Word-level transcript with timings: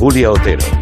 Julia 0.00 0.30
Otero. 0.30 0.79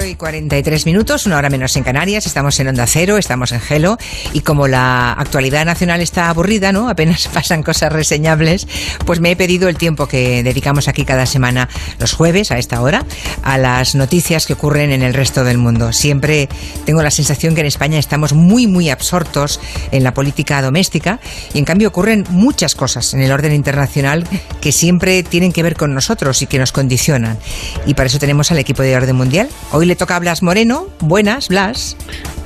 4 0.00 0.12
y 0.12 0.14
43 0.14 0.86
minutos, 0.86 1.26
una 1.26 1.36
hora 1.36 1.50
menos 1.50 1.76
en 1.76 1.82
Canarias, 1.82 2.24
estamos 2.24 2.58
en 2.58 2.68
Onda 2.68 2.86
Cero, 2.86 3.18
estamos 3.18 3.52
en 3.52 3.60
Gelo 3.60 3.98
y 4.32 4.40
como 4.40 4.66
la 4.66 5.12
actualidad 5.12 5.66
nacional 5.66 6.00
está 6.00 6.30
aburrida, 6.30 6.72
¿no? 6.72 6.88
Apenas 6.88 7.28
pasan 7.34 7.62
cosas 7.62 7.92
reseñables, 7.92 8.66
pues 9.04 9.20
me 9.20 9.32
he 9.32 9.36
pedido 9.36 9.68
el 9.68 9.76
tiempo 9.76 10.06
que 10.06 10.42
dedicamos 10.42 10.88
aquí 10.88 11.04
cada 11.04 11.26
semana, 11.26 11.68
los 11.98 12.14
jueves 12.14 12.50
a 12.50 12.56
esta 12.56 12.80
hora, 12.80 13.04
a 13.42 13.58
las 13.58 13.94
noticias 13.94 14.46
que 14.46 14.54
ocurren 14.54 14.90
en 14.90 15.02
el 15.02 15.12
resto 15.12 15.44
del 15.44 15.58
mundo. 15.58 15.92
Siempre 15.92 16.48
tengo 16.86 17.02
la 17.02 17.10
sensación 17.10 17.54
que 17.54 17.60
en 17.60 17.66
España 17.66 17.98
estamos 17.98 18.32
muy, 18.32 18.66
muy 18.66 18.88
absortos 18.88 19.60
en 19.90 20.02
la 20.02 20.14
política 20.14 20.62
doméstica 20.62 21.20
y 21.52 21.58
en 21.58 21.66
cambio 21.66 21.88
ocurren 21.88 22.24
muchas 22.30 22.74
cosas 22.74 23.12
en 23.12 23.20
el 23.20 23.32
orden 23.32 23.52
internacional 23.52 24.26
que 24.62 24.72
siempre 24.72 25.22
tienen 25.24 25.52
que 25.52 25.62
ver 25.62 25.76
con 25.76 25.92
nosotros 25.92 26.40
y 26.40 26.46
que 26.46 26.58
nos 26.58 26.72
condicionan. 26.72 27.38
Y 27.84 27.92
para 27.92 28.06
eso 28.06 28.18
tenemos 28.18 28.50
al 28.50 28.58
equipo 28.58 28.82
de 28.82 28.96
orden 28.96 29.16
mundial 29.16 29.50
Hoy 29.72 29.89
le 29.90 29.96
toca 29.96 30.14
a 30.14 30.20
Blas 30.20 30.40
Moreno. 30.44 30.86
Buenas, 31.00 31.48
Blas. 31.48 31.96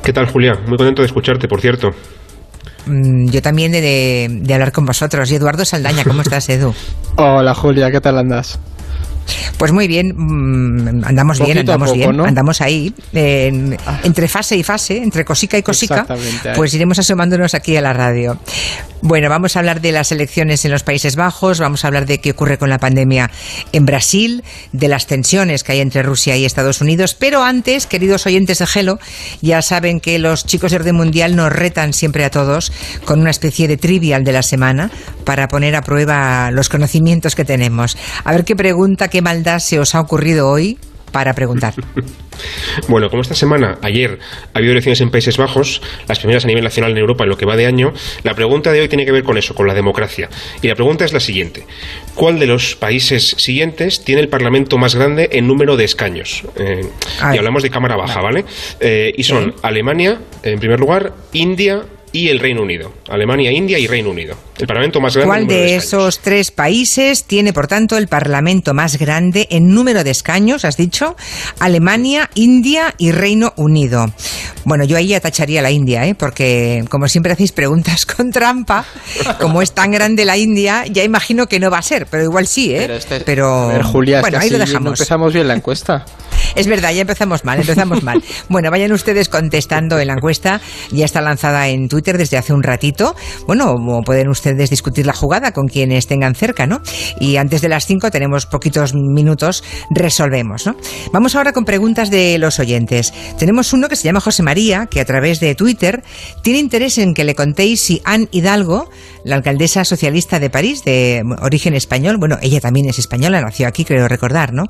¿Qué 0.02 0.14
tal, 0.14 0.26
Julia? 0.26 0.54
Muy 0.66 0.78
contento 0.78 1.02
de 1.02 1.06
escucharte, 1.06 1.46
por 1.46 1.60
cierto. 1.60 1.90
Mm, 2.86 3.28
yo 3.28 3.42
también 3.42 3.70
de, 3.70 4.28
de, 4.30 4.54
hablar 4.54 4.72
con 4.72 4.86
vosotros. 4.86 5.30
Y 5.30 5.34
Eduardo 5.34 5.62
Saldaña, 5.66 6.04
¿cómo 6.04 6.22
estás, 6.22 6.48
Edu? 6.48 6.72
Hola, 7.16 7.54
Julia, 7.54 7.90
¿qué 7.90 8.00
tal 8.00 8.16
andas? 8.16 8.58
Pues 9.58 9.72
muy 9.72 9.86
bien, 9.86 10.12
mm, 10.16 11.04
andamos 11.04 11.38
bien, 11.38 11.58
andamos 11.58 11.92
bien, 11.92 12.20
andamos 12.20 12.60
ahí, 12.60 12.92
ah. 13.86 14.00
entre 14.02 14.28
fase 14.28 14.56
y 14.56 14.62
fase, 14.62 14.98
entre 14.98 15.24
cosica 15.24 15.58
y 15.58 15.62
cosica, 15.62 16.06
pues 16.56 16.74
iremos 16.74 16.98
asomándonos 16.98 17.54
aquí 17.54 17.76
a 17.76 17.80
la 17.80 17.92
radio. 17.92 18.38
Bueno, 19.06 19.28
vamos 19.28 19.54
a 19.54 19.58
hablar 19.58 19.82
de 19.82 19.92
las 19.92 20.12
elecciones 20.12 20.64
en 20.64 20.70
los 20.70 20.82
Países 20.82 21.14
Bajos, 21.14 21.60
vamos 21.60 21.84
a 21.84 21.88
hablar 21.88 22.06
de 22.06 22.20
qué 22.20 22.30
ocurre 22.30 22.56
con 22.56 22.70
la 22.70 22.78
pandemia 22.78 23.30
en 23.72 23.84
Brasil, 23.84 24.42
de 24.72 24.88
las 24.88 25.06
tensiones 25.06 25.62
que 25.62 25.72
hay 25.72 25.80
entre 25.80 26.02
Rusia 26.02 26.38
y 26.38 26.46
Estados 26.46 26.80
Unidos, 26.80 27.14
pero 27.14 27.42
antes, 27.42 27.86
queridos 27.86 28.24
oyentes 28.26 28.60
de 28.60 28.66
Gelo, 28.66 28.98
ya 29.42 29.60
saben 29.60 30.00
que 30.00 30.18
los 30.18 30.46
chicos 30.46 30.70
de 30.70 30.78
Orden 30.78 30.96
Mundial 30.96 31.36
nos 31.36 31.52
retan 31.52 31.92
siempre 31.92 32.24
a 32.24 32.30
todos 32.30 32.72
con 33.04 33.20
una 33.20 33.30
especie 33.30 33.68
de 33.68 33.76
trivial 33.76 34.24
de 34.24 34.32
la 34.32 34.42
semana 34.42 34.90
para 35.24 35.48
poner 35.48 35.76
a 35.76 35.82
prueba 35.82 36.50
los 36.50 36.70
conocimientos 36.70 37.34
que 37.34 37.44
tenemos. 37.44 37.98
A 38.24 38.32
ver 38.32 38.44
qué 38.44 38.56
pregunta, 38.56 39.08
qué 39.14 39.22
maldad 39.22 39.60
se 39.60 39.78
os 39.78 39.94
ha 39.94 40.00
ocurrido 40.00 40.48
hoy 40.48 40.76
para 41.12 41.34
preguntar. 41.34 41.74
Bueno, 42.88 43.08
como 43.10 43.22
esta 43.22 43.36
semana, 43.36 43.78
ayer, 43.80 44.18
ha 44.52 44.58
habido 44.58 44.72
elecciones 44.72 45.00
en 45.00 45.12
Países 45.12 45.36
Bajos, 45.36 45.80
las 46.08 46.18
primeras 46.18 46.44
a 46.44 46.48
nivel 46.48 46.64
nacional 46.64 46.90
en 46.90 46.98
Europa 46.98 47.22
en 47.22 47.30
lo 47.30 47.36
que 47.36 47.46
va 47.46 47.54
de 47.54 47.64
año, 47.64 47.92
la 48.24 48.34
pregunta 48.34 48.72
de 48.72 48.80
hoy 48.80 48.88
tiene 48.88 49.04
que 49.06 49.12
ver 49.12 49.22
con 49.22 49.38
eso, 49.38 49.54
con 49.54 49.68
la 49.68 49.72
democracia. 49.72 50.28
Y 50.60 50.66
la 50.66 50.74
pregunta 50.74 51.04
es 51.04 51.12
la 51.12 51.20
siguiente. 51.20 51.64
¿Cuál 52.16 52.40
de 52.40 52.48
los 52.48 52.74
países 52.74 53.36
siguientes 53.38 54.04
tiene 54.04 54.20
el 54.20 54.28
Parlamento 54.28 54.78
más 54.78 54.96
grande 54.96 55.28
en 55.30 55.46
número 55.46 55.76
de 55.76 55.84
escaños? 55.84 56.42
Eh, 56.56 56.84
y 57.32 57.38
hablamos 57.38 57.62
de 57.62 57.70
Cámara 57.70 57.94
Baja, 57.94 58.20
¿vale? 58.20 58.44
Eh, 58.80 59.12
y 59.16 59.22
son 59.22 59.54
Alemania, 59.62 60.20
en 60.42 60.58
primer 60.58 60.80
lugar, 60.80 61.14
India, 61.32 61.84
y 62.14 62.28
el 62.28 62.38
Reino 62.38 62.62
Unido. 62.62 62.92
Alemania, 63.08 63.50
India 63.50 63.76
y 63.76 63.88
Reino 63.88 64.10
Unido. 64.10 64.36
El 64.56 64.68
Parlamento 64.68 65.00
más 65.00 65.16
grande. 65.16 65.28
¿Cuál 65.28 65.46
de, 65.48 65.74
esos 65.74 66.20
tres 66.20 66.52
países 66.52 67.24
tiene, 67.24 67.52
por 67.52 67.66
tanto, 67.66 67.98
el 67.98 68.06
Parlamento 68.06 68.72
más 68.72 68.96
grande 69.00 69.48
en 69.50 69.74
número 69.74 70.04
de 70.04 70.12
escaños, 70.12 70.64
has 70.64 70.76
dicho? 70.76 71.16
Alemania, 71.58 72.30
India 72.36 72.94
y 72.98 73.10
Reino 73.10 73.52
Unido. 73.56 74.06
Bueno, 74.64 74.84
yo 74.84 74.96
ahí 74.96 75.12
atacharía 75.12 75.60
la 75.60 75.72
India, 75.72 76.06
¿eh? 76.06 76.14
porque 76.14 76.84
como 76.88 77.08
siempre 77.08 77.32
hacéis 77.32 77.50
preguntas 77.50 78.06
con 78.16 78.30
trampa, 78.30 78.84
como 79.40 79.60
es 79.60 79.72
tan 79.72 79.90
grande 79.90 80.24
la 80.24 80.36
India, 80.36 80.84
ya 80.86 81.02
imagino 81.02 81.48
que 81.48 81.58
no 81.58 81.68
va 81.68 81.78
a 81.78 81.82
ser, 81.82 82.06
pero 82.06 82.22
igual 82.22 82.46
sí, 82.46 82.76
¿eh? 82.76 82.84
Pero, 82.86 82.94
este- 82.94 83.42
a 83.42 83.66
ver, 83.66 83.82
Julia, 83.82 84.20
bueno, 84.20 84.38
ahí 84.38 84.50
lo 84.50 84.58
dejamos. 84.58 84.84
No 84.84 84.90
empezamos 84.90 85.34
bien 85.34 85.48
la 85.48 85.54
encuesta. 85.54 86.06
Es 86.54 86.66
verdad, 86.66 86.92
ya 86.92 87.02
empezamos 87.02 87.44
mal, 87.44 87.60
empezamos 87.60 88.02
mal. 88.02 88.22
Bueno, 88.48 88.70
vayan 88.70 88.92
ustedes 88.92 89.28
contestando 89.28 89.98
en 89.98 90.08
la 90.08 90.14
encuesta, 90.14 90.60
ya 90.92 91.04
está 91.04 91.20
lanzada 91.20 91.68
en 91.68 91.88
Twitter 91.88 92.18
desde 92.18 92.36
hace 92.36 92.52
un 92.52 92.62
ratito. 92.62 93.16
Bueno, 93.46 93.74
pueden 94.04 94.28
ustedes 94.28 94.70
discutir 94.70 95.06
la 95.06 95.12
jugada 95.12 95.52
con 95.52 95.66
quienes 95.66 96.06
tengan 96.06 96.34
cerca, 96.34 96.66
¿no? 96.66 96.80
Y 97.18 97.36
antes 97.36 97.62
de 97.62 97.68
las 97.68 97.86
5 97.86 98.10
tenemos 98.10 98.46
poquitos 98.46 98.94
minutos, 98.94 99.64
resolvemos, 99.90 100.66
¿no? 100.66 100.76
Vamos 101.12 101.34
ahora 101.34 101.52
con 101.52 101.64
preguntas 101.64 102.10
de 102.10 102.38
los 102.38 102.58
oyentes. 102.58 103.12
Tenemos 103.38 103.72
uno 103.72 103.88
que 103.88 103.96
se 103.96 104.04
llama 104.04 104.20
José 104.20 104.42
María, 104.42 104.86
que 104.86 105.00
a 105.00 105.04
través 105.04 105.40
de 105.40 105.54
Twitter 105.54 106.02
tiene 106.42 106.58
interés 106.58 106.98
en 106.98 107.14
que 107.14 107.24
le 107.24 107.34
contéis 107.34 107.80
si 107.80 108.02
Anne 108.04 108.28
Hidalgo, 108.30 108.90
la 109.24 109.36
alcaldesa 109.36 109.84
socialista 109.84 110.38
de 110.38 110.50
París, 110.50 110.84
de 110.84 111.22
origen 111.40 111.74
español, 111.74 112.18
bueno, 112.18 112.38
ella 112.42 112.60
también 112.60 112.88
es 112.88 112.98
española, 112.98 113.40
nació 113.40 113.66
aquí, 113.66 113.84
creo 113.84 114.06
recordar, 114.06 114.52
¿no? 114.52 114.64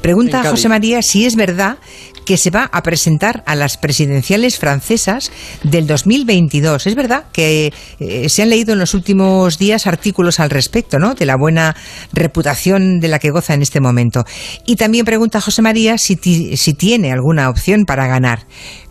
Pregunta 0.00 0.40
a 0.40 0.50
José 0.50 0.68
María 0.68 1.02
si 1.02 1.24
es 1.24 1.36
verdad 1.36 1.78
que 2.26 2.36
se 2.36 2.50
va 2.50 2.68
a 2.72 2.82
presentar 2.82 3.42
a 3.46 3.54
las 3.54 3.76
presidenciales 3.76 4.58
francesas 4.58 5.32
del 5.62 5.86
2022. 5.86 6.86
Es 6.86 6.94
verdad 6.94 7.24
que 7.32 7.72
eh, 7.98 8.28
se 8.28 8.42
han 8.42 8.50
leído 8.50 8.72
en 8.72 8.78
los 8.78 8.94
últimos 8.94 9.58
días 9.58 9.86
artículos 9.86 10.40
al 10.40 10.50
respecto, 10.50 10.98
¿no? 10.98 11.14
De 11.14 11.26
la 11.26 11.36
buena 11.36 11.76
reputación 12.12 13.00
de 13.00 13.08
la 13.08 13.18
que 13.18 13.30
goza 13.30 13.54
en 13.54 13.62
este 13.62 13.80
momento. 13.80 14.24
Y 14.66 14.76
también 14.76 15.04
pregunta 15.04 15.40
José 15.40 15.62
María 15.62 15.98
si, 15.98 16.16
si 16.56 16.74
tiene 16.74 17.12
alguna 17.12 17.48
opción 17.48 17.84
para 17.84 18.06
ganar. 18.06 18.46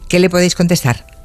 ¿Qué 0.08 0.20
le 0.20 0.30
podéis 0.30 0.56
contestar? 0.56 1.19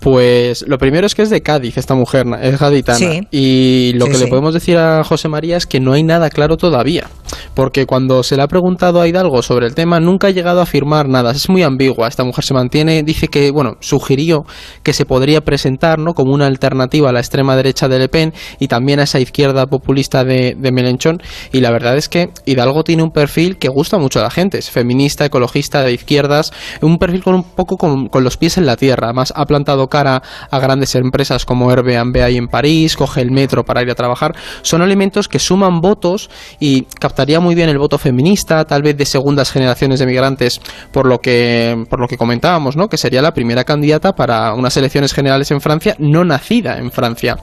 Pues 0.00 0.66
lo 0.66 0.78
primero 0.78 1.06
es 1.06 1.14
que 1.14 1.22
es 1.22 1.30
de 1.30 1.42
Cádiz, 1.42 1.76
esta 1.76 1.94
mujer, 1.94 2.26
es 2.42 2.58
gaditana. 2.58 3.26
Y 3.30 3.92
lo 3.96 4.06
que 4.06 4.16
le 4.18 4.26
podemos 4.26 4.54
decir 4.54 4.78
a 4.78 5.04
José 5.04 5.28
María 5.28 5.58
es 5.58 5.66
que 5.66 5.78
no 5.78 5.92
hay 5.92 6.02
nada 6.02 6.30
claro 6.30 6.56
todavía. 6.56 7.08
Porque 7.54 7.86
cuando 7.86 8.22
se 8.22 8.36
le 8.36 8.42
ha 8.42 8.48
preguntado 8.48 9.00
a 9.00 9.08
Hidalgo 9.08 9.42
sobre 9.42 9.66
el 9.66 9.74
tema, 9.74 10.00
nunca 10.00 10.28
ha 10.28 10.30
llegado 10.30 10.60
a 10.60 10.64
afirmar 10.64 11.08
nada. 11.08 11.32
Es 11.32 11.48
muy 11.48 11.62
ambigua. 11.62 12.08
Esta 12.08 12.24
mujer 12.24 12.44
se 12.44 12.54
mantiene, 12.54 13.02
dice 13.02 13.28
que, 13.28 13.50
bueno, 13.50 13.76
sugirió 13.80 14.44
que 14.82 14.92
se 14.92 15.04
podría 15.04 15.40
presentar 15.40 15.98
¿no? 15.98 16.14
como 16.14 16.32
una 16.32 16.46
alternativa 16.46 17.10
a 17.10 17.12
la 17.12 17.20
extrema 17.20 17.56
derecha 17.56 17.88
de 17.88 17.98
Le 17.98 18.08
Pen 18.08 18.32
y 18.58 18.68
también 18.68 19.00
a 19.00 19.04
esa 19.04 19.20
izquierda 19.20 19.66
populista 19.66 20.24
de, 20.24 20.56
de 20.58 20.72
Melenchón. 20.72 21.22
Y 21.52 21.60
la 21.60 21.70
verdad 21.70 21.96
es 21.96 22.08
que 22.08 22.30
Hidalgo 22.46 22.84
tiene 22.84 23.02
un 23.02 23.10
perfil 23.10 23.58
que 23.58 23.68
gusta 23.68 23.98
mucho 23.98 24.20
a 24.20 24.22
la 24.22 24.30
gente. 24.30 24.58
Es 24.58 24.70
feminista, 24.70 25.24
ecologista, 25.24 25.82
de 25.82 25.92
izquierdas. 25.92 26.52
Un 26.80 26.98
perfil 26.98 27.22
con 27.22 27.34
un 27.34 27.44
poco 27.44 27.76
con, 27.76 28.10
los 28.22 28.36
pies 28.36 28.58
en 28.58 28.66
la 28.66 28.76
tierra. 28.76 29.08
Además, 29.08 29.32
ha 29.36 29.46
plantado 29.46 29.88
cara 29.88 30.22
a 30.50 30.58
grandes 30.58 30.94
empresas 30.94 31.44
como 31.44 31.70
Airbnb 31.70 32.22
ahí 32.22 32.36
en 32.36 32.48
París, 32.48 32.96
coge 32.96 33.20
el 33.22 33.30
metro 33.30 33.64
para 33.64 33.82
ir 33.82 33.90
a 33.90 33.94
trabajar, 33.94 34.34
son 34.62 34.82
elementos 34.82 35.28
que 35.28 35.38
suman 35.38 35.80
votos 35.80 36.30
y 36.58 36.82
captaría 37.30 37.40
muy 37.40 37.54
bien 37.54 37.68
el 37.68 37.78
voto 37.78 37.96
feminista, 37.96 38.64
tal 38.64 38.82
vez 38.82 38.96
de 38.96 39.04
segundas 39.04 39.52
generaciones 39.52 40.00
de 40.00 40.06
migrantes, 40.06 40.60
por 40.90 41.06
lo 41.06 41.18
que, 41.18 41.84
por 41.88 42.00
lo 42.00 42.08
que 42.08 42.16
comentábamos, 42.16 42.76
¿no? 42.76 42.88
que 42.88 42.96
sería 42.96 43.22
la 43.22 43.32
primera 43.32 43.62
candidata 43.62 44.14
para 44.14 44.52
unas 44.54 44.76
elecciones 44.76 45.12
generales 45.12 45.50
en 45.52 45.60
Francia, 45.60 45.94
no 46.00 46.24
nacida 46.24 46.78
en 46.78 46.90
Francia. 46.90 47.36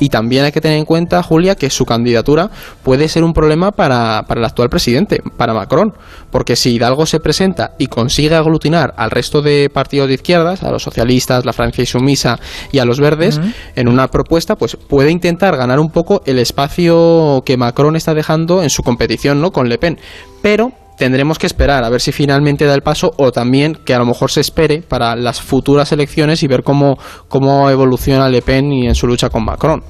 Y 0.00 0.08
también 0.08 0.46
hay 0.46 0.52
que 0.52 0.62
tener 0.62 0.78
en 0.78 0.86
cuenta, 0.86 1.22
Julia, 1.22 1.56
que 1.56 1.68
su 1.68 1.84
candidatura 1.84 2.48
puede 2.82 3.06
ser 3.08 3.22
un 3.22 3.34
problema 3.34 3.72
para, 3.72 4.22
para 4.26 4.40
el 4.40 4.46
actual 4.46 4.70
presidente, 4.70 5.20
para 5.36 5.52
Macron, 5.52 5.92
porque 6.30 6.56
si 6.56 6.74
Hidalgo 6.74 7.04
se 7.04 7.20
presenta 7.20 7.72
y 7.78 7.88
consigue 7.88 8.36
aglutinar 8.36 8.94
al 8.96 9.10
resto 9.10 9.42
de 9.42 9.68
partidos 9.68 10.08
de 10.08 10.14
izquierdas, 10.14 10.62
a 10.62 10.70
los 10.70 10.82
socialistas, 10.82 11.44
la 11.44 11.52
Francia 11.52 11.82
y 11.82 11.86
Sumisa, 11.86 12.38
y 12.72 12.78
a 12.78 12.86
los 12.86 12.98
verdes 12.98 13.40
en 13.76 13.88
una 13.88 14.08
propuesta, 14.08 14.56
pues 14.56 14.76
puede 14.76 15.10
intentar 15.10 15.56
ganar 15.58 15.80
un 15.80 15.90
poco 15.90 16.22
el 16.24 16.38
espacio 16.38 17.42
que 17.44 17.58
Macron 17.58 17.96
está 17.96 18.14
dejando 18.14 18.62
en 18.62 18.70
su 18.70 18.82
competición 18.82 19.33
¿no? 19.40 19.50
con 19.50 19.68
Le 19.68 19.78
Pen. 19.78 19.98
Pero 20.42 20.72
tendremos 20.96 21.38
que 21.38 21.46
esperar 21.46 21.84
a 21.84 21.90
ver 21.90 22.00
si 22.00 22.12
finalmente 22.12 22.64
da 22.64 22.74
el 22.74 22.82
paso 22.82 23.12
o 23.16 23.32
también 23.32 23.78
que 23.84 23.94
a 23.94 23.98
lo 23.98 24.06
mejor 24.06 24.30
se 24.30 24.40
espere 24.40 24.82
para 24.82 25.16
las 25.16 25.40
futuras 25.40 25.90
elecciones 25.92 26.42
y 26.42 26.46
ver 26.46 26.62
cómo, 26.62 26.98
cómo 27.28 27.68
evoluciona 27.70 28.28
Le 28.28 28.42
Pen 28.42 28.72
y 28.72 28.86
en 28.86 28.94
su 28.94 29.06
lucha 29.06 29.28
con 29.28 29.44
Macron. 29.44 29.82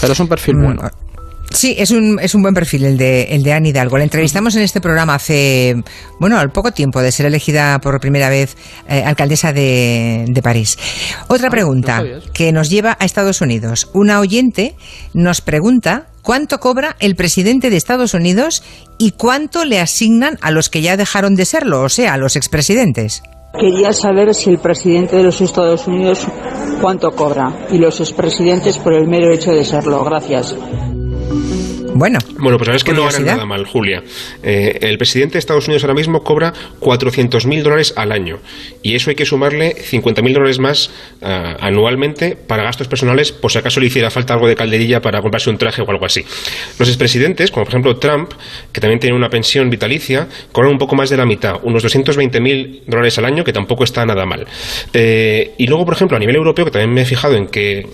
Pero 0.00 0.12
es 0.12 0.20
un 0.20 0.28
perfil 0.28 0.56
mm, 0.56 0.64
bueno. 0.64 0.82
Sí, 1.50 1.74
es 1.78 1.90
un, 1.90 2.18
es 2.20 2.34
un 2.34 2.42
buen 2.42 2.54
perfil 2.54 2.84
el 2.84 2.98
de, 2.98 3.22
el 3.30 3.42
de 3.42 3.52
Anne 3.52 3.68
Hidalgo. 3.68 3.96
La 3.96 4.04
entrevistamos 4.04 4.54
en 4.56 4.62
este 4.62 4.80
programa 4.80 5.14
hace, 5.14 5.76
bueno, 6.18 6.38
al 6.38 6.50
poco 6.50 6.72
tiempo 6.72 7.00
de 7.00 7.12
ser 7.12 7.26
elegida 7.26 7.78
por 7.78 7.98
primera 8.00 8.28
vez 8.28 8.56
eh, 8.88 9.02
alcaldesa 9.04 9.52
de, 9.52 10.24
de, 10.28 10.42
París. 10.42 10.76
Otra 11.28 11.48
ah, 11.48 11.50
pregunta 11.50 12.02
que 12.34 12.52
nos 12.52 12.68
lleva 12.68 12.96
a 12.98 13.04
Estados 13.04 13.40
Unidos. 13.40 13.88
Una 13.94 14.20
oyente 14.20 14.74
nos 15.14 15.40
pregunta 15.40 16.08
cuánto 16.26 16.58
cobra 16.58 16.96
el 16.98 17.14
presidente 17.14 17.70
de 17.70 17.76
Estados 17.76 18.12
Unidos 18.12 18.64
y 18.98 19.12
cuánto 19.12 19.64
le 19.64 19.78
asignan 19.78 20.38
a 20.42 20.50
los 20.50 20.68
que 20.68 20.82
ya 20.82 20.96
dejaron 20.96 21.36
de 21.36 21.44
serlo, 21.44 21.82
o 21.82 21.88
sea, 21.88 22.14
a 22.14 22.16
los 22.16 22.34
expresidentes. 22.34 23.22
Quería 23.56 23.92
saber 23.92 24.34
si 24.34 24.50
el 24.50 24.58
presidente 24.58 25.16
de 25.16 25.22
los 25.22 25.40
Estados 25.40 25.86
Unidos 25.86 26.26
cuánto 26.80 27.12
cobra 27.12 27.68
y 27.70 27.78
los 27.78 28.00
expresidentes 28.00 28.76
por 28.76 28.94
el 28.94 29.06
mero 29.06 29.32
hecho 29.32 29.52
de 29.52 29.64
serlo. 29.64 30.04
Gracias. 30.04 30.56
Bueno, 31.96 32.18
bueno 32.38 32.58
pues 32.58 32.66
sabes 32.66 32.84
que 32.84 32.92
no 32.92 33.04
ganan 33.04 33.24
nada 33.24 33.46
mal, 33.46 33.64
Julia. 33.64 34.02
Eh, 34.42 34.78
el 34.82 34.98
presidente 34.98 35.34
de 35.34 35.38
Estados 35.38 35.66
Unidos 35.66 35.82
ahora 35.82 35.94
mismo 35.94 36.22
cobra 36.22 36.52
400.000 36.80 37.62
dólares 37.62 37.94
al 37.96 38.12
año 38.12 38.38
y 38.82 38.96
eso 38.96 39.08
hay 39.08 39.16
que 39.16 39.24
sumarle 39.24 39.74
50.000 39.74 40.34
dólares 40.34 40.58
más 40.58 40.90
eh, 41.22 41.56
anualmente 41.58 42.36
para 42.36 42.64
gastos 42.64 42.86
personales 42.86 43.32
por 43.32 43.50
si 43.50 43.58
acaso 43.58 43.80
le 43.80 43.86
hiciera 43.86 44.10
falta 44.10 44.34
algo 44.34 44.46
de 44.46 44.54
calderilla 44.54 45.00
para 45.00 45.22
comprarse 45.22 45.48
un 45.48 45.56
traje 45.56 45.80
o 45.80 45.90
algo 45.90 46.04
así. 46.04 46.22
Los 46.78 46.88
expresidentes, 46.88 47.50
como 47.50 47.64
por 47.64 47.72
ejemplo 47.72 47.96
Trump, 47.96 48.30
que 48.72 48.80
también 48.82 49.00
tiene 49.00 49.16
una 49.16 49.30
pensión 49.30 49.70
vitalicia, 49.70 50.28
cobran 50.52 50.72
un 50.72 50.78
poco 50.78 50.96
más 50.96 51.08
de 51.08 51.16
la 51.16 51.24
mitad, 51.24 51.60
unos 51.62 51.82
220.000 51.82 52.82
dólares 52.86 53.16
al 53.16 53.24
año, 53.24 53.42
que 53.42 53.54
tampoco 53.54 53.84
está 53.84 54.04
nada 54.04 54.26
mal. 54.26 54.46
Eh, 54.92 55.54
y 55.56 55.66
luego, 55.66 55.86
por 55.86 55.94
ejemplo, 55.94 56.18
a 56.18 56.20
nivel 56.20 56.36
europeo, 56.36 56.66
que 56.66 56.70
también 56.72 56.92
me 56.92 57.02
he 57.02 57.06
fijado 57.06 57.36
en 57.36 57.46
que, 57.46 57.86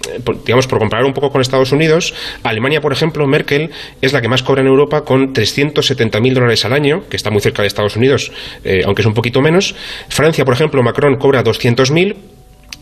digamos, 0.44 0.66
por 0.66 0.80
comparar 0.80 1.04
un 1.04 1.12
poco 1.12 1.30
con 1.30 1.40
Estados 1.40 1.70
Unidos, 1.70 2.14
Alemania, 2.42 2.80
por 2.80 2.92
ejemplo, 2.92 3.28
Merkel 3.28 3.70
es 4.00 4.12
la 4.12 4.20
que 4.20 4.28
más 4.28 4.42
cobra 4.42 4.62
en 4.62 4.68
Europa 4.68 5.04
con 5.04 5.32
370.000 5.32 6.32
dólares 6.32 6.64
al 6.64 6.72
año, 6.72 7.04
que 7.08 7.16
está 7.16 7.30
muy 7.30 7.40
cerca 7.40 7.62
de 7.62 7.68
Estados 7.68 7.96
Unidos, 7.96 8.32
eh, 8.64 8.82
aunque 8.84 9.02
es 9.02 9.06
un 9.06 9.14
poquito 9.14 9.40
menos. 9.40 9.74
Francia, 10.08 10.44
por 10.44 10.54
ejemplo, 10.54 10.82
Macron 10.82 11.16
cobra 11.16 11.44
200.000 11.44 12.16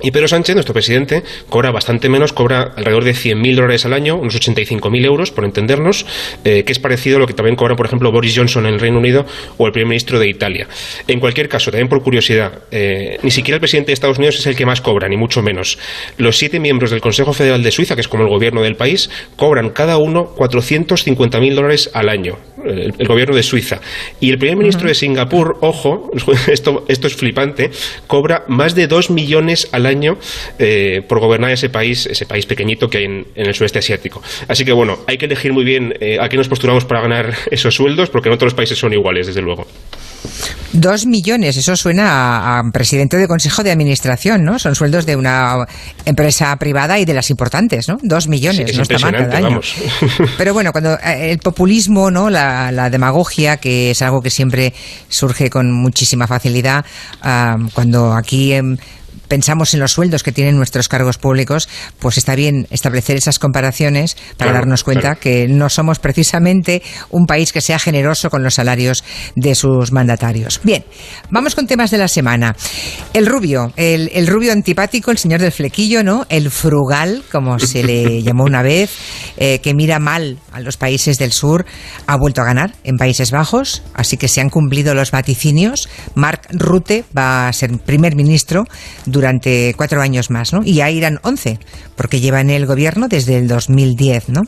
y 0.03 0.11
Pedro 0.11 0.29
Sánchez, 0.29 0.55
nuestro 0.55 0.73
presidente, 0.73 1.23
cobra 1.49 1.71
bastante 1.71 2.09
menos, 2.09 2.33
cobra 2.33 2.73
alrededor 2.77 3.05
de 3.05 3.13
100.000 3.13 3.55
dólares 3.55 3.85
al 3.87 3.93
año, 3.93 4.17
unos 4.17 4.35
85.000 4.35 5.05
euros, 5.05 5.31
por 5.31 5.45
entendernos, 5.45 6.07
eh, 6.45 6.65
que 6.65 6.73
es 6.73 6.79
parecido 6.79 7.17
a 7.17 7.21
lo 7.21 7.27
que 7.27 7.35
también 7.35 7.57
cobra, 7.57 7.77
por 7.77 7.87
ejemplo, 7.87 8.11
Boris 8.13 8.37
Johnson 8.37 8.67
en 8.67 8.75
el 8.75 8.81
Reino 8.81 8.99
Unido 8.99 9.27
o 9.59 9.67
el 9.67 9.73
primer 9.73 9.89
ministro 9.89 10.19
de 10.19 10.29
Italia. 10.29 10.69
En 11.07 11.21
cualquier 11.21 11.49
caso, 11.49 11.71
también 11.71 11.89
por 11.89 12.03
curiosidad, 12.03 12.61
eh, 12.71 13.19
ni 13.23 13.31
siquiera 13.31 13.57
el 13.57 13.61
presidente 13.61 13.89
de 13.89 13.95
Estados 13.95 14.19
Unidos 14.19 14.39
es 14.39 14.47
el 14.47 14.57
que 14.57 14.67
más 14.67 14.81
cobra, 14.81 15.09
ni 15.09 15.17
mucho 15.17 15.43
menos. 15.43 15.79
Los 16.17 16.39
siete 16.39 16.61
miembros 16.61 16.91
del 16.91 17.01
Consejo 17.01 17.33
Federal 17.33 17.63
de 17.63 17.71
Suiza, 17.71 17.95
que 17.95 18.01
es 18.01 18.09
como 18.09 18.25
el 18.25 18.29
gobierno 18.29 18.63
del 18.63 18.77
país, 18.77 19.11
cobran 19.37 19.71
cada 19.71 19.99
uno 19.99 20.35
450.000 20.37 21.55
dólares 21.55 21.91
al 21.95 22.09
año, 22.09 22.39
el, 22.65 23.07
gobierno 23.07 23.35
de 23.35 23.43
Suiza. 23.43 23.81
Y 24.21 24.31
el 24.31 24.39
primer 24.39 24.57
ministro 24.57 24.89
de 24.89 24.95
Singapur, 24.95 25.59
ojo, 25.61 26.11
esto, 26.51 26.85
esto 26.89 27.07
es 27.07 27.15
flipante, 27.15 27.71
cobra 28.07 28.45
más 28.49 28.75
de 28.75 28.87
2 28.87 29.11
millones 29.11 29.69
al 29.73 29.87
año 29.87 30.19
eh, 30.59 31.03
por 31.07 31.21
gobernar 31.21 31.51
ese 31.51 31.69
país, 31.69 32.07
ese 32.07 32.27
país 32.27 32.47
pequeñito 32.47 32.89
que 32.89 32.99
hay 32.99 33.05
en, 33.05 33.27
el 33.35 33.55
sudeste 33.55 33.79
asiático. 33.79 34.23
Así 34.49 34.65
que 34.65 34.73
bueno, 34.73 34.99
hay 35.07 35.19
que 35.19 35.27
elegir 35.27 35.53
muy 35.53 35.65
bien 35.65 35.95
eh, 36.01 36.19
a 36.21 36.29
qué 36.29 36.37
nos 36.37 36.49
postulamos 36.49 36.85
para 36.85 37.01
ganar 37.01 37.35
esos 37.51 37.75
sueldos, 37.75 38.11
porque 38.11 38.29
no 38.29 38.37
todos 38.37 38.53
los 38.53 38.55
países 38.55 38.79
son 38.79 38.93
iguales, 38.93 39.27
desde 39.27 39.43
luego. 39.43 39.67
Dos 40.73 41.05
millones, 41.05 41.57
eso 41.57 41.75
suena 41.77 42.59
a, 42.59 42.71
presidente 42.71 43.17
de 43.17 43.27
consejo 43.27 43.65
de 43.65 43.73
administración, 43.73 44.45
¿no? 44.45 44.59
Son 44.59 44.77
sueldos 44.77 45.05
de 45.05 45.17
una 45.17 45.67
empresa 46.05 46.55
privada 46.57 46.99
y 46.99 47.05
de 47.05 47.13
las 47.13 47.31
importantes, 47.31 47.89
¿no? 47.89 47.99
Dos 48.03 48.29
millones, 48.29 48.77
no 48.77 48.83
está 48.83 48.99
mal 49.01 49.13
cada 49.13 49.37
año. 49.37 49.61
Pero 50.39 50.55
bueno, 50.55 50.71
cuando 50.71 50.95
eh, 50.95 51.33
el 51.33 51.39
populismo, 51.39 52.11
¿no? 52.11 52.31
La, 52.31 52.89
demagogia, 52.91 53.57
que 53.57 53.91
es 53.91 54.03
algo 54.03 54.23
que 54.23 54.31
siempre 54.31 54.73
surge 55.09 55.51
con 55.51 55.73
muchísima 55.73 56.27
facilidad, 56.27 56.85
ah, 57.23 57.57
cuando 57.75 58.13
aquí 58.13 58.53
em, 58.53 58.77
pensamos 59.31 59.73
en 59.75 59.81
los 59.81 59.93
sueldos 59.93 60.25
que 60.25 60.33
tienen 60.33 60.57
nuestros 60.57 60.89
cargos 60.89 61.17
públicos, 61.17 61.69
pues 62.01 62.19
está 62.19 62.35
bien 62.35 62.67
establecer 62.71 63.17
esas 63.17 63.39
comparaciones 63.39 64.17
para 64.37 64.53
darnos 64.53 64.83
cuenta 64.83 65.15
que 65.15 65.47
no 65.47 65.69
somos 65.69 66.01
precisamente 66.01 66.83
un 67.11 67.27
país 67.27 67.53
que 67.53 67.61
sea 67.61 67.79
generoso 67.79 68.29
con 68.29 68.43
los 68.43 68.55
salarios 68.55 69.05
de 69.37 69.55
sus 69.55 69.93
mandatarios. 69.93 70.61
Bien, 70.65 70.85
vamos 71.31 71.55
con 71.55 71.69
temas 71.69 71.93
de 71.93 71.99
la 71.99 72.09
semana. 72.09 72.57
El 73.15 73.27
rubio, 73.27 73.73
el, 73.77 74.27
rubio 74.27 74.51
antipático, 74.53 75.13
el 75.13 75.19
señor 75.19 75.41
del 75.41 75.53
flequillo, 75.53 76.03
¿no? 76.03 76.27
El 76.29 76.51
frugal, 76.51 77.23
como 77.31 77.61
se 77.61 77.85
le 77.85 78.23
llamó 78.25 78.43
una 78.43 78.63
vez, 78.63 78.91
eh, 79.37 79.61
que 79.63 79.75
mira 79.75 80.01
mal 80.01 80.39
a 80.51 80.59
los 80.59 80.77
países 80.77 81.19
del 81.19 81.31
sur, 81.31 81.67
ha 82.09 82.17
vuelto 82.17 82.43
a 82.43 82.45
ganar 82.45 82.75
en 82.83 82.97
Países 82.97 83.31
Bajos, 83.31 83.83
así 83.95 84.17
que 84.17 84.27
se 84.27 84.41
han 84.41 84.51
cumplido 84.51 84.93
los 84.93 85.13
vaticinios. 85.13 85.89
Mark 86.17 86.49
Rutte 86.51 87.05
va 87.17 87.47
a 87.47 87.53
ser 87.53 87.71
primer 87.79 88.17
ministro 88.17 88.65
durante 89.07 89.20
cuatro 89.77 90.01
años 90.01 90.31
más, 90.31 90.53
¿no? 90.53 90.63
Y 90.65 90.75
ya 90.75 90.91
irán 90.91 91.21
once, 91.23 91.59
porque 91.97 92.21
lleva 92.21 92.41
en 92.41 92.51
el 92.51 92.67
gobierno 92.67 93.09
desde 93.09 93.37
el 93.37 93.49
2010, 93.49 94.29
¿no? 94.29 94.43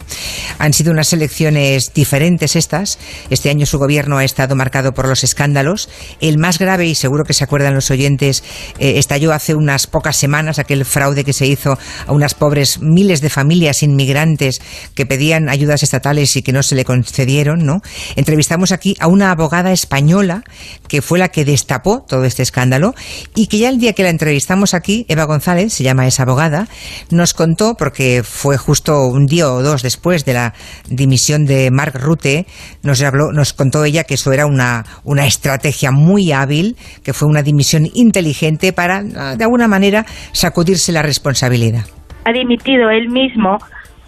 Han 0.58 0.72
sido 0.72 0.92
unas 0.92 1.12
elecciones 1.12 1.92
diferentes 1.94 2.56
estas. 2.56 2.98
Este 3.30 3.50
año 3.50 3.66
su 3.66 3.78
gobierno 3.78 4.18
ha 4.18 4.24
estado 4.24 4.54
marcado 4.54 4.92
por 4.92 5.08
los 5.08 5.24
escándalos. 5.24 5.88
El 6.20 6.38
más 6.38 6.58
grave, 6.58 6.86
y 6.86 6.94
seguro 6.94 7.24
que 7.24 7.34
se 7.34 7.44
acuerdan 7.44 7.74
los 7.74 7.90
oyentes, 7.90 8.42
eh, 8.78 8.94
estalló 8.98 9.32
hace 9.32 9.54
unas 9.54 9.86
pocas 9.86 10.16
semanas 10.16 10.58
aquel 10.58 10.84
fraude 10.84 11.24
que 11.24 11.32
se 11.32 11.46
hizo 11.46 11.78
a 12.06 12.12
unas 12.12 12.34
pobres 12.34 12.80
miles 12.80 13.20
de 13.20 13.30
familias 13.30 13.82
inmigrantes 13.82 14.60
que 14.94 15.06
pedían 15.06 15.48
ayudas 15.48 15.82
estatales 15.82 16.36
y 16.36 16.42
que 16.42 16.52
no 16.52 16.62
se 16.62 16.74
le 16.74 16.84
concedieron, 16.84 17.64
¿no? 17.64 17.82
Entrevistamos 18.16 18.72
aquí 18.72 18.96
a 19.00 19.06
una 19.06 19.30
abogada 19.30 19.72
española 19.72 20.44
que 20.88 21.02
fue 21.02 21.18
la 21.18 21.28
que 21.28 21.44
destapó 21.44 22.02
todo 22.02 22.24
este 22.24 22.42
escándalo 22.42 22.94
y 23.34 23.46
que 23.46 23.58
ya 23.58 23.68
el 23.68 23.78
día 23.78 23.92
que 23.92 24.02
la 24.02 24.10
entrevistamos 24.10 24.61
aquí, 24.74 25.04
Eva 25.08 25.24
González, 25.24 25.72
se 25.72 25.84
llama, 25.84 26.06
es 26.06 26.20
abogada, 26.20 26.66
nos 27.10 27.34
contó, 27.34 27.74
porque 27.78 28.22
fue 28.22 28.56
justo 28.56 29.06
un 29.06 29.26
día 29.26 29.48
o 29.48 29.62
dos 29.62 29.82
después 29.82 30.24
de 30.24 30.34
la 30.34 30.54
dimisión 30.88 31.44
de 31.44 31.70
Mark 31.70 31.94
Rutte, 32.00 32.46
nos, 32.82 33.02
habló, 33.02 33.32
nos 33.32 33.52
contó 33.52 33.84
ella 33.84 34.04
que 34.04 34.14
eso 34.14 34.32
era 34.32 34.46
una, 34.46 34.84
una 35.04 35.26
estrategia 35.26 35.90
muy 35.90 36.32
hábil, 36.32 36.76
que 37.04 37.12
fue 37.12 37.28
una 37.28 37.42
dimisión 37.42 37.82
inteligente 37.94 38.72
para, 38.72 39.02
de 39.02 39.44
alguna 39.44 39.68
manera, 39.68 40.04
sacudirse 40.32 40.92
la 40.92 41.02
responsabilidad. 41.02 41.84
Ha 42.24 42.32
dimitido 42.32 42.90
él 42.90 43.08
mismo 43.08 43.58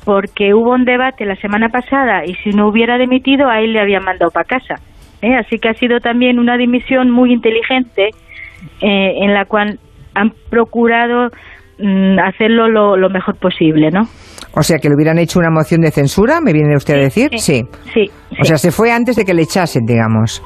porque 0.04 0.54
hubo 0.54 0.72
un 0.72 0.84
debate 0.84 1.24
la 1.24 1.36
semana 1.36 1.68
pasada 1.68 2.24
y 2.26 2.34
si 2.36 2.50
no 2.50 2.68
hubiera 2.68 2.98
dimitido 2.98 3.48
a 3.48 3.60
él 3.60 3.72
le 3.72 3.80
habían 3.80 4.04
mandado 4.04 4.30
para 4.30 4.44
casa. 4.44 4.74
¿eh? 5.22 5.34
Así 5.34 5.58
que 5.58 5.68
ha 5.68 5.74
sido 5.74 5.98
también 6.00 6.38
una 6.38 6.56
dimisión 6.56 7.10
muy 7.10 7.32
inteligente 7.32 8.10
eh, 8.80 9.12
en 9.22 9.32
la 9.32 9.46
cual 9.46 9.78
han 10.14 10.30
procurado 10.50 11.28
mm, 11.78 12.18
hacerlo 12.18 12.68
lo, 12.68 13.08
mejor 13.10 13.36
posible, 13.38 13.90
¿no? 13.90 14.02
O 14.56 14.62
sea, 14.62 14.78
que 14.78 14.88
le 14.88 14.94
hubieran 14.94 15.18
hecho 15.18 15.38
una 15.38 15.50
moción 15.50 15.80
de 15.80 15.90
censura, 15.90 16.40
¿me 16.40 16.52
viene 16.52 16.76
usted 16.76 16.94
a 16.94 16.98
decir? 16.98 17.30
Sí, 17.38 17.64
sí. 17.92 18.10
O 18.40 18.44
sea, 18.44 18.56
se 18.56 18.70
fue 18.70 18.92
antes 18.92 19.16
de 19.16 19.24
que 19.24 19.34
le 19.34 19.42
echasen, 19.42 19.84
digamos. 19.84 20.42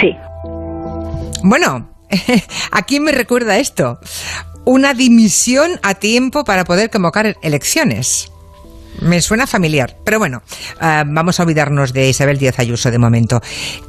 Sí. 0.00 0.12
Bueno, 1.42 1.88
¿a 2.72 2.82
quién 2.82 3.02
me 3.02 3.12
recuerda 3.12 3.58
esto? 3.58 3.98
Una 4.64 4.94
dimisión 4.94 5.72
a 5.82 5.94
tiempo 5.94 6.44
para 6.44 6.64
poder 6.64 6.90
convocar 6.90 7.36
elecciones. 7.42 8.32
Me 9.00 9.20
suena 9.20 9.46
familiar, 9.46 9.96
pero 10.04 10.18
bueno, 10.18 10.40
ah, 10.80 11.04
vamos 11.06 11.38
a 11.38 11.42
olvidarnos 11.42 11.92
de 11.92 12.08
Isabel 12.08 12.38
Díaz 12.38 12.58
Ayuso 12.58 12.90
de 12.90 12.98
momento. 12.98 13.40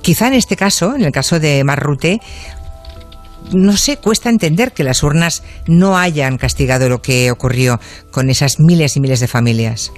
Quizá 0.02 0.28
en 0.28 0.34
este 0.34 0.58
caso, 0.58 0.96
en 0.96 1.04
el 1.04 1.12
caso 1.12 1.40
de 1.40 1.64
Marrute, 1.64 2.20
no 3.54 3.78
sé, 3.78 3.98
cuesta 3.98 4.30
entender 4.30 4.74
que 4.74 4.84
las 4.84 5.04
urnas 5.04 5.44
no 5.68 5.98
hayan 5.98 6.38
castigado 6.38 6.90
lo 6.90 7.02
que 7.02 7.32
ocurrió 7.32 7.80
con 8.12 8.30
esas 8.30 8.60
miles 8.60 8.98
y 8.98 9.00
miles 9.00 9.20
de 9.20 9.28
familias. 9.28 9.92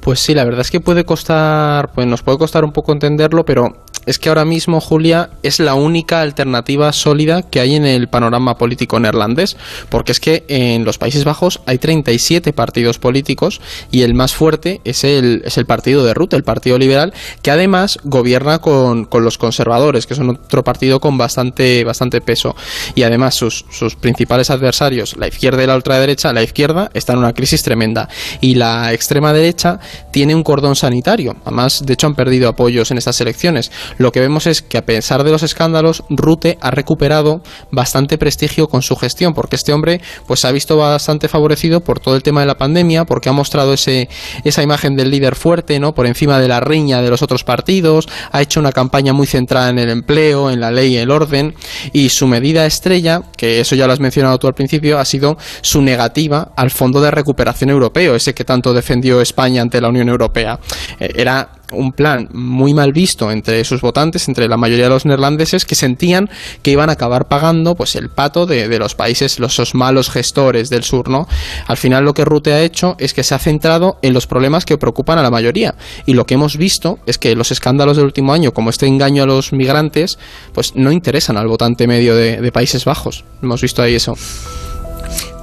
Pues 0.00 0.20
sí, 0.20 0.34
la 0.34 0.44
verdad 0.44 0.60
es 0.60 0.70
que 0.70 0.80
puede 0.80 1.04
costar, 1.04 1.92
pues 1.92 2.06
nos 2.06 2.22
puede 2.22 2.38
costar 2.38 2.64
un 2.64 2.72
poco 2.72 2.92
entenderlo, 2.92 3.44
pero 3.44 3.84
es 4.06 4.18
que 4.18 4.28
ahora 4.28 4.44
mismo, 4.44 4.80
Julia, 4.80 5.30
es 5.42 5.60
la 5.60 5.74
única 5.74 6.20
alternativa 6.20 6.92
sólida 6.92 7.42
que 7.42 7.60
hay 7.60 7.74
en 7.74 7.84
el 7.84 8.08
panorama 8.08 8.56
político 8.56 8.98
neerlandés, 9.00 9.56
porque 9.88 10.12
es 10.12 10.20
que 10.20 10.44
en 10.48 10.84
los 10.84 10.98
Países 10.98 11.24
Bajos 11.24 11.60
hay 11.66 11.78
37 11.78 12.52
partidos 12.52 12.98
políticos 12.98 13.60
y 13.90 14.02
el 14.02 14.14
más 14.14 14.34
fuerte 14.34 14.80
es 14.84 15.04
el, 15.04 15.42
es 15.44 15.58
el 15.58 15.66
partido 15.66 16.04
de 16.04 16.14
Rutte, 16.14 16.36
el 16.36 16.44
Partido 16.44 16.78
Liberal, 16.78 17.12
que 17.42 17.50
además 17.50 17.98
gobierna 18.04 18.60
con, 18.60 19.08
los 19.12 19.38
conservadores, 19.38 20.06
que 20.06 20.14
son 20.14 20.30
otro 20.30 20.62
partido 20.62 21.00
con 21.00 21.18
bastante, 21.18 21.82
bastante 21.84 22.20
peso. 22.20 22.54
Y 22.94 23.02
además 23.02 23.34
sus, 23.34 23.64
sus 23.70 23.96
principales 23.96 24.50
adversarios, 24.50 25.16
la 25.16 25.26
izquierda 25.26 25.64
y 25.64 25.66
la 25.66 25.74
ultraderecha, 25.74 26.32
la 26.32 26.42
izquierda 26.42 26.90
está 26.94 27.12
en 27.14 27.20
una 27.20 27.32
crisis 27.32 27.62
tremenda 27.62 28.08
y 28.40 28.54
la 28.54 28.92
extrema 28.92 29.32
derecha 29.32 29.80
tiene 30.12 30.34
un 30.34 30.44
cordón 30.44 30.76
sanitario. 30.76 31.36
Además, 31.44 31.84
de 31.84 31.94
hecho, 31.94 32.06
han 32.06 32.14
perdido 32.14 32.48
apoyos 32.48 32.90
en 32.90 32.98
estas 32.98 33.20
elecciones 33.20 33.72
lo 33.98 34.12
que 34.12 34.20
vemos 34.20 34.46
es 34.46 34.62
que 34.62 34.78
a 34.78 34.86
pesar 34.86 35.24
de 35.24 35.30
los 35.30 35.42
escándalos, 35.42 36.04
Rute 36.10 36.58
ha 36.60 36.70
recuperado 36.70 37.42
bastante 37.70 38.18
prestigio 38.18 38.68
con 38.68 38.82
su 38.82 38.96
gestión, 38.96 39.34
porque 39.34 39.56
este 39.56 39.72
hombre 39.72 40.00
pues 40.26 40.40
se 40.40 40.48
ha 40.48 40.52
visto 40.52 40.76
bastante 40.76 41.28
favorecido 41.28 41.80
por 41.80 42.00
todo 42.00 42.16
el 42.16 42.22
tema 42.22 42.40
de 42.40 42.46
la 42.46 42.58
pandemia, 42.58 43.04
porque 43.04 43.28
ha 43.28 43.32
mostrado 43.32 43.72
ese, 43.72 44.08
esa 44.44 44.62
imagen 44.62 44.96
del 44.96 45.10
líder 45.10 45.34
fuerte, 45.34 45.80
¿no? 45.80 45.94
Por 45.94 46.06
encima 46.06 46.38
de 46.38 46.48
la 46.48 46.60
riña 46.60 47.02
de 47.02 47.10
los 47.10 47.22
otros 47.22 47.44
partidos, 47.44 48.08
ha 48.32 48.42
hecho 48.42 48.60
una 48.60 48.72
campaña 48.72 49.12
muy 49.12 49.26
centrada 49.26 49.70
en 49.70 49.78
el 49.78 49.90
empleo, 49.90 50.50
en 50.50 50.60
la 50.60 50.70
ley 50.70 50.94
y 50.94 50.98
el 50.98 51.10
orden, 51.10 51.54
y 51.92 52.08
su 52.10 52.26
medida 52.26 52.66
estrella, 52.66 53.22
que 53.36 53.60
eso 53.60 53.74
ya 53.74 53.86
lo 53.86 53.92
has 53.92 54.00
mencionado 54.00 54.38
tú 54.38 54.46
al 54.46 54.54
principio, 54.54 54.98
ha 54.98 55.04
sido 55.04 55.38
su 55.60 55.82
negativa 55.82 56.52
al 56.56 56.70
Fondo 56.70 57.00
de 57.00 57.10
Recuperación 57.10 57.70
Europeo, 57.70 58.14
ese 58.14 58.34
que 58.34 58.44
tanto 58.44 58.74
defendió 58.74 59.20
España 59.20 59.62
ante 59.62 59.80
la 59.80 59.88
Unión 59.88 60.08
Europea. 60.08 60.58
Eh, 61.00 61.10
era 61.16 61.50
un 61.72 61.92
plan 61.92 62.28
muy 62.32 62.74
mal 62.74 62.92
visto 62.92 63.30
entre 63.30 63.64
sus 63.64 63.80
votantes, 63.80 64.28
entre 64.28 64.48
la 64.48 64.56
mayoría 64.56 64.84
de 64.84 64.90
los 64.90 65.06
neerlandeses, 65.06 65.64
que 65.64 65.74
sentían 65.74 66.30
que 66.62 66.70
iban 66.70 66.90
a 66.90 66.92
acabar 66.92 67.28
pagando 67.28 67.74
pues 67.74 67.96
el 67.96 68.08
pato 68.08 68.46
de, 68.46 68.68
de 68.68 68.78
los 68.78 68.94
países, 68.94 69.38
los 69.38 69.74
malos 69.74 70.10
gestores 70.10 70.70
del 70.70 70.84
sur, 70.84 71.08
¿no? 71.08 71.28
Al 71.66 71.76
final 71.76 72.04
lo 72.04 72.14
que 72.14 72.24
Rute 72.24 72.52
ha 72.52 72.62
hecho 72.62 72.96
es 72.98 73.14
que 73.14 73.22
se 73.22 73.34
ha 73.34 73.38
centrado 73.38 73.98
en 74.02 74.12
los 74.12 74.26
problemas 74.26 74.64
que 74.64 74.78
preocupan 74.78 75.18
a 75.18 75.22
la 75.22 75.30
mayoría. 75.30 75.74
Y 76.06 76.14
lo 76.14 76.26
que 76.26 76.34
hemos 76.34 76.56
visto 76.56 76.98
es 77.06 77.18
que 77.18 77.34
los 77.34 77.50
escándalos 77.50 77.96
del 77.96 78.06
último 78.06 78.32
año, 78.32 78.52
como 78.52 78.70
este 78.70 78.86
engaño 78.86 79.22
a 79.22 79.26
los 79.26 79.52
migrantes, 79.52 80.18
pues 80.52 80.74
no 80.74 80.92
interesan 80.92 81.36
al 81.36 81.48
votante 81.48 81.86
medio 81.86 82.14
de, 82.14 82.40
de 82.40 82.52
Países 82.52 82.84
Bajos. 82.84 83.24
Hemos 83.42 83.62
visto 83.62 83.82
ahí 83.82 83.94
eso. 83.94 84.16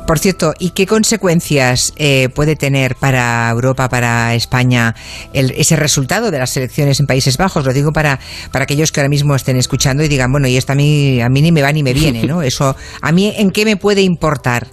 Por 0.05 0.19
cierto, 0.19 0.53
¿y 0.59 0.71
qué 0.71 0.85
consecuencias 0.85 1.93
eh, 1.95 2.27
puede 2.35 2.57
tener 2.57 2.95
para 2.95 3.49
Europa, 3.49 3.87
para 3.87 4.35
España, 4.35 4.95
ese 5.33 5.77
resultado 5.77 6.29
de 6.29 6.39
las 6.39 6.55
elecciones 6.57 6.99
en 6.99 7.07
Países 7.07 7.37
Bajos? 7.37 7.65
Lo 7.65 7.71
digo 7.71 7.91
para, 7.93 8.19
para 8.51 8.63
aquellos 8.63 8.91
que 8.91 8.99
ahora 8.99 9.09
mismo 9.09 9.33
estén 9.33 9.55
escuchando 9.55 10.03
y 10.03 10.09
digan, 10.09 10.29
bueno, 10.31 10.47
y 10.47 10.57
esto 10.57 10.73
a 10.73 10.75
mí, 10.75 11.21
a 11.21 11.29
mí 11.29 11.41
ni 11.41 11.53
me 11.53 11.61
va 11.61 11.71
ni 11.71 11.83
me 11.83 11.93
viene, 11.93 12.23
¿no? 12.25 12.41
Eso, 12.43 12.75
¿a 13.01 13.11
mí 13.13 13.33
en 13.37 13.51
qué 13.51 13.63
me 13.63 13.77
puede 13.77 14.01
importar? 14.01 14.67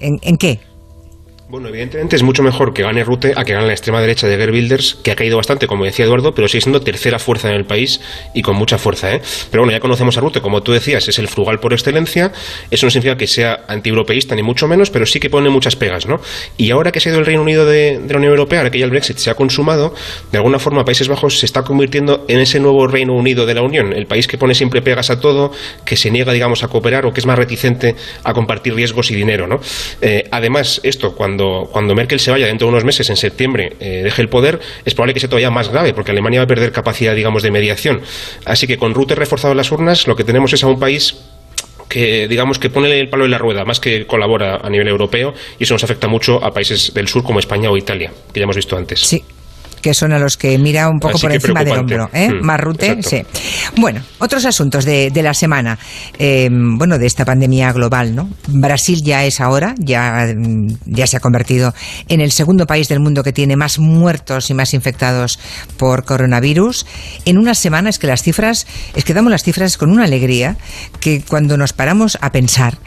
¿En, 0.00 0.18
en 0.20 0.36
qué? 0.36 0.60
Bueno, 1.46 1.68
evidentemente 1.68 2.16
es 2.16 2.22
mucho 2.22 2.42
mejor 2.42 2.72
que 2.72 2.82
gane 2.82 3.04
Rute 3.04 3.34
a 3.36 3.44
que 3.44 3.52
gane 3.52 3.66
la 3.66 3.74
extrema 3.74 4.00
derecha 4.00 4.26
de 4.26 4.38
Gerbilders, 4.38 4.94
que 5.02 5.10
ha 5.10 5.14
caído 5.14 5.36
bastante, 5.36 5.66
como 5.66 5.84
decía 5.84 6.06
Eduardo, 6.06 6.34
pero 6.34 6.48
sigue 6.48 6.62
siendo 6.62 6.80
tercera 6.80 7.18
fuerza 7.18 7.50
en 7.50 7.54
el 7.54 7.66
país 7.66 8.00
y 8.32 8.40
con 8.40 8.56
mucha 8.56 8.78
fuerza. 8.78 9.14
¿eh? 9.14 9.20
Pero 9.50 9.62
bueno, 9.62 9.72
ya 9.76 9.80
conocemos 9.80 10.16
a 10.16 10.22
Rute, 10.22 10.40
como 10.40 10.62
tú 10.62 10.72
decías, 10.72 11.06
es 11.06 11.18
el 11.18 11.28
frugal 11.28 11.60
por 11.60 11.74
excelencia. 11.74 12.32
Eso 12.70 12.86
no 12.86 12.90
significa 12.90 13.18
que 13.18 13.26
sea 13.26 13.60
antieuropeísta, 13.68 14.34
ni 14.34 14.42
mucho 14.42 14.66
menos, 14.66 14.88
pero 14.88 15.04
sí 15.04 15.20
que 15.20 15.28
pone 15.28 15.50
muchas 15.50 15.76
pegas. 15.76 16.06
¿no? 16.06 16.18
Y 16.56 16.70
ahora 16.70 16.92
que 16.92 17.00
se 17.00 17.10
ha 17.10 17.12
ido 17.12 17.20
el 17.20 17.26
Reino 17.26 17.42
Unido 17.42 17.66
de, 17.66 17.98
de 17.98 18.12
la 18.14 18.16
Unión 18.16 18.32
Europea, 18.32 18.60
ahora 18.60 18.70
que 18.70 18.78
ya 18.78 18.86
el 18.86 18.90
Brexit 18.90 19.18
se 19.18 19.28
ha 19.28 19.34
consumado, 19.34 19.94
de 20.32 20.38
alguna 20.38 20.58
forma 20.58 20.86
Países 20.86 21.08
Bajos 21.08 21.40
se 21.40 21.44
está 21.44 21.62
convirtiendo 21.62 22.24
en 22.26 22.40
ese 22.40 22.58
nuevo 22.58 22.86
Reino 22.86 23.12
Unido 23.12 23.44
de 23.44 23.52
la 23.52 23.60
Unión, 23.60 23.92
el 23.92 24.06
país 24.06 24.26
que 24.26 24.38
pone 24.38 24.54
siempre 24.54 24.80
pegas 24.80 25.10
a 25.10 25.20
todo, 25.20 25.52
que 25.84 25.98
se 25.98 26.10
niega, 26.10 26.32
digamos, 26.32 26.64
a 26.64 26.68
cooperar 26.68 27.04
o 27.04 27.12
que 27.12 27.20
es 27.20 27.26
más 27.26 27.38
reticente 27.38 27.96
a 28.22 28.32
compartir 28.32 28.74
riesgos 28.74 29.10
y 29.10 29.14
dinero. 29.14 29.46
¿no? 29.46 29.60
Eh, 30.00 30.26
además, 30.30 30.80
esto, 30.84 31.14
cuando 31.14 31.33
cuando, 31.36 31.94
Merkel 31.94 32.20
se 32.20 32.30
vaya 32.30 32.46
dentro 32.46 32.66
de 32.66 32.72
unos 32.72 32.84
meses, 32.84 33.08
en 33.10 33.16
septiembre, 33.16 33.74
eh, 33.80 34.02
deje 34.02 34.22
el 34.22 34.28
poder, 34.28 34.60
es 34.84 34.94
probable 34.94 35.14
que 35.14 35.20
sea 35.20 35.28
todavía 35.28 35.50
más 35.50 35.68
grave, 35.68 35.92
porque 35.94 36.10
Alemania 36.10 36.40
va 36.40 36.44
a 36.44 36.48
perder 36.48 36.72
capacidad, 36.72 37.14
digamos, 37.14 37.42
de 37.42 37.50
mediación. 37.50 38.02
Así 38.44 38.66
que 38.66 38.78
con 38.78 38.94
Rutte 38.94 39.14
reforzado 39.14 39.52
en 39.52 39.58
las 39.58 39.70
urnas, 39.70 40.06
lo 40.06 40.16
que 40.16 40.24
tenemos 40.24 40.52
es 40.52 40.64
a 40.64 40.66
un 40.66 40.78
país 40.78 41.16
que 41.88 42.26
digamos 42.28 42.58
que 42.58 42.70
pone 42.70 42.98
el 42.98 43.08
palo 43.08 43.24
en 43.24 43.30
la 43.30 43.38
rueda 43.38 43.64
más 43.64 43.78
que 43.78 44.06
colabora 44.06 44.56
a 44.56 44.70
nivel 44.70 44.88
europeo 44.88 45.34
y 45.58 45.64
eso 45.64 45.74
nos 45.74 45.84
afecta 45.84 46.08
mucho 46.08 46.42
a 46.42 46.52
países 46.52 46.92
del 46.94 47.08
sur 47.08 47.22
como 47.22 47.38
España 47.38 47.70
o 47.70 47.76
Italia 47.76 48.10
que 48.32 48.40
ya 48.40 48.44
hemos 48.44 48.56
visto 48.56 48.76
antes. 48.76 49.00
Sí, 49.00 49.22
que 49.84 49.92
son 49.92 50.14
a 50.14 50.18
los 50.18 50.38
que 50.38 50.56
mira 50.56 50.88
un 50.88 50.98
poco 50.98 51.18
por 51.18 51.30
encima 51.30 51.62
del 51.62 51.76
hombro. 51.76 52.08
¿eh? 52.14 52.30
Mm, 52.30 52.42
Marrute, 52.42 53.02
sí. 53.02 53.22
Bueno, 53.76 54.00
otros 54.18 54.46
asuntos 54.46 54.86
de, 54.86 55.10
de 55.10 55.22
la 55.22 55.34
semana. 55.34 55.78
Eh, 56.18 56.48
bueno, 56.50 56.96
de 56.96 57.04
esta 57.04 57.26
pandemia 57.26 57.70
global, 57.70 58.14
¿no? 58.14 58.30
Brasil 58.48 59.02
ya 59.04 59.26
es 59.26 59.42
ahora, 59.42 59.74
ya, 59.78 60.32
mm, 60.34 60.68
ya 60.86 61.06
se 61.06 61.18
ha 61.18 61.20
convertido 61.20 61.74
en 62.08 62.22
el 62.22 62.32
segundo 62.32 62.66
país 62.66 62.88
del 62.88 63.00
mundo 63.00 63.22
que 63.22 63.34
tiene 63.34 63.56
más 63.56 63.78
muertos 63.78 64.48
y 64.48 64.54
más 64.54 64.72
infectados 64.72 65.38
por 65.76 66.06
coronavirus. 66.06 66.86
En 67.26 67.36
una 67.36 67.54
semana 67.54 67.90
es 67.90 67.98
que 67.98 68.06
las 68.06 68.22
cifras, 68.22 68.66
es 68.94 69.04
que 69.04 69.12
damos 69.12 69.30
las 69.30 69.42
cifras 69.42 69.76
con 69.76 69.90
una 69.90 70.04
alegría 70.04 70.56
que 71.00 71.20
cuando 71.28 71.58
nos 71.58 71.74
paramos 71.74 72.16
a 72.22 72.32
pensar, 72.32 72.78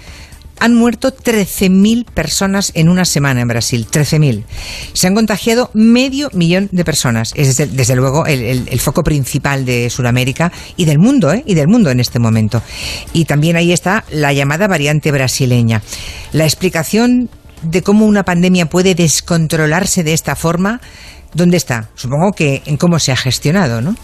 han 0.60 0.76
muerto 0.76 1.16
13.000 1.16 2.06
personas 2.06 2.72
en 2.76 2.90
una 2.90 3.06
semana 3.06 3.42
en 3.42 3.48
Brasil. 3.48 3.88
13.000. 3.90 4.44
Se 4.94 5.08
han 5.08 5.16
contagiado 5.16 5.70
medio 5.74 6.30
millón 6.34 6.70
de 6.72 6.84
personas. 6.84 7.34
Es 7.36 7.58
desde, 7.58 7.96
luego 7.96 8.26
el, 8.26 8.80
foco 8.80 9.04
principal 9.04 9.66
de 9.66 9.90
Sudamérica 9.90 10.52
y 10.76 10.86
del 10.86 11.00
mundo, 11.00 11.32
¿eh? 11.32 11.44
Y 11.46 11.56
del 11.56 11.68
mundo 11.68 11.90
en 11.90 12.00
este 12.00 12.20
momento. 12.20 12.62
Y 13.14 13.26
también 13.26 13.56
ahí 13.56 13.72
está 13.72 14.04
la 14.12 14.34
llamada 14.34 14.68
variante 14.68 15.12
brasileña. 15.12 15.82
La 16.32 16.46
explicación 16.46 17.30
de 17.62 17.82
cómo 17.82 18.06
una 18.06 18.24
pandemia 18.24 18.68
puede 18.68 18.96
descontrolarse 18.96 20.04
de 20.04 20.14
esta 20.14 20.36
forma, 20.36 20.82
¿dónde 21.34 21.58
está? 21.58 21.90
Supongo 21.96 22.32
que 22.34 22.62
en 22.66 22.78
cómo 22.78 23.00
se 23.00 23.12
ha 23.12 23.18
gestionado, 23.18 23.82
¿no? 23.82 23.96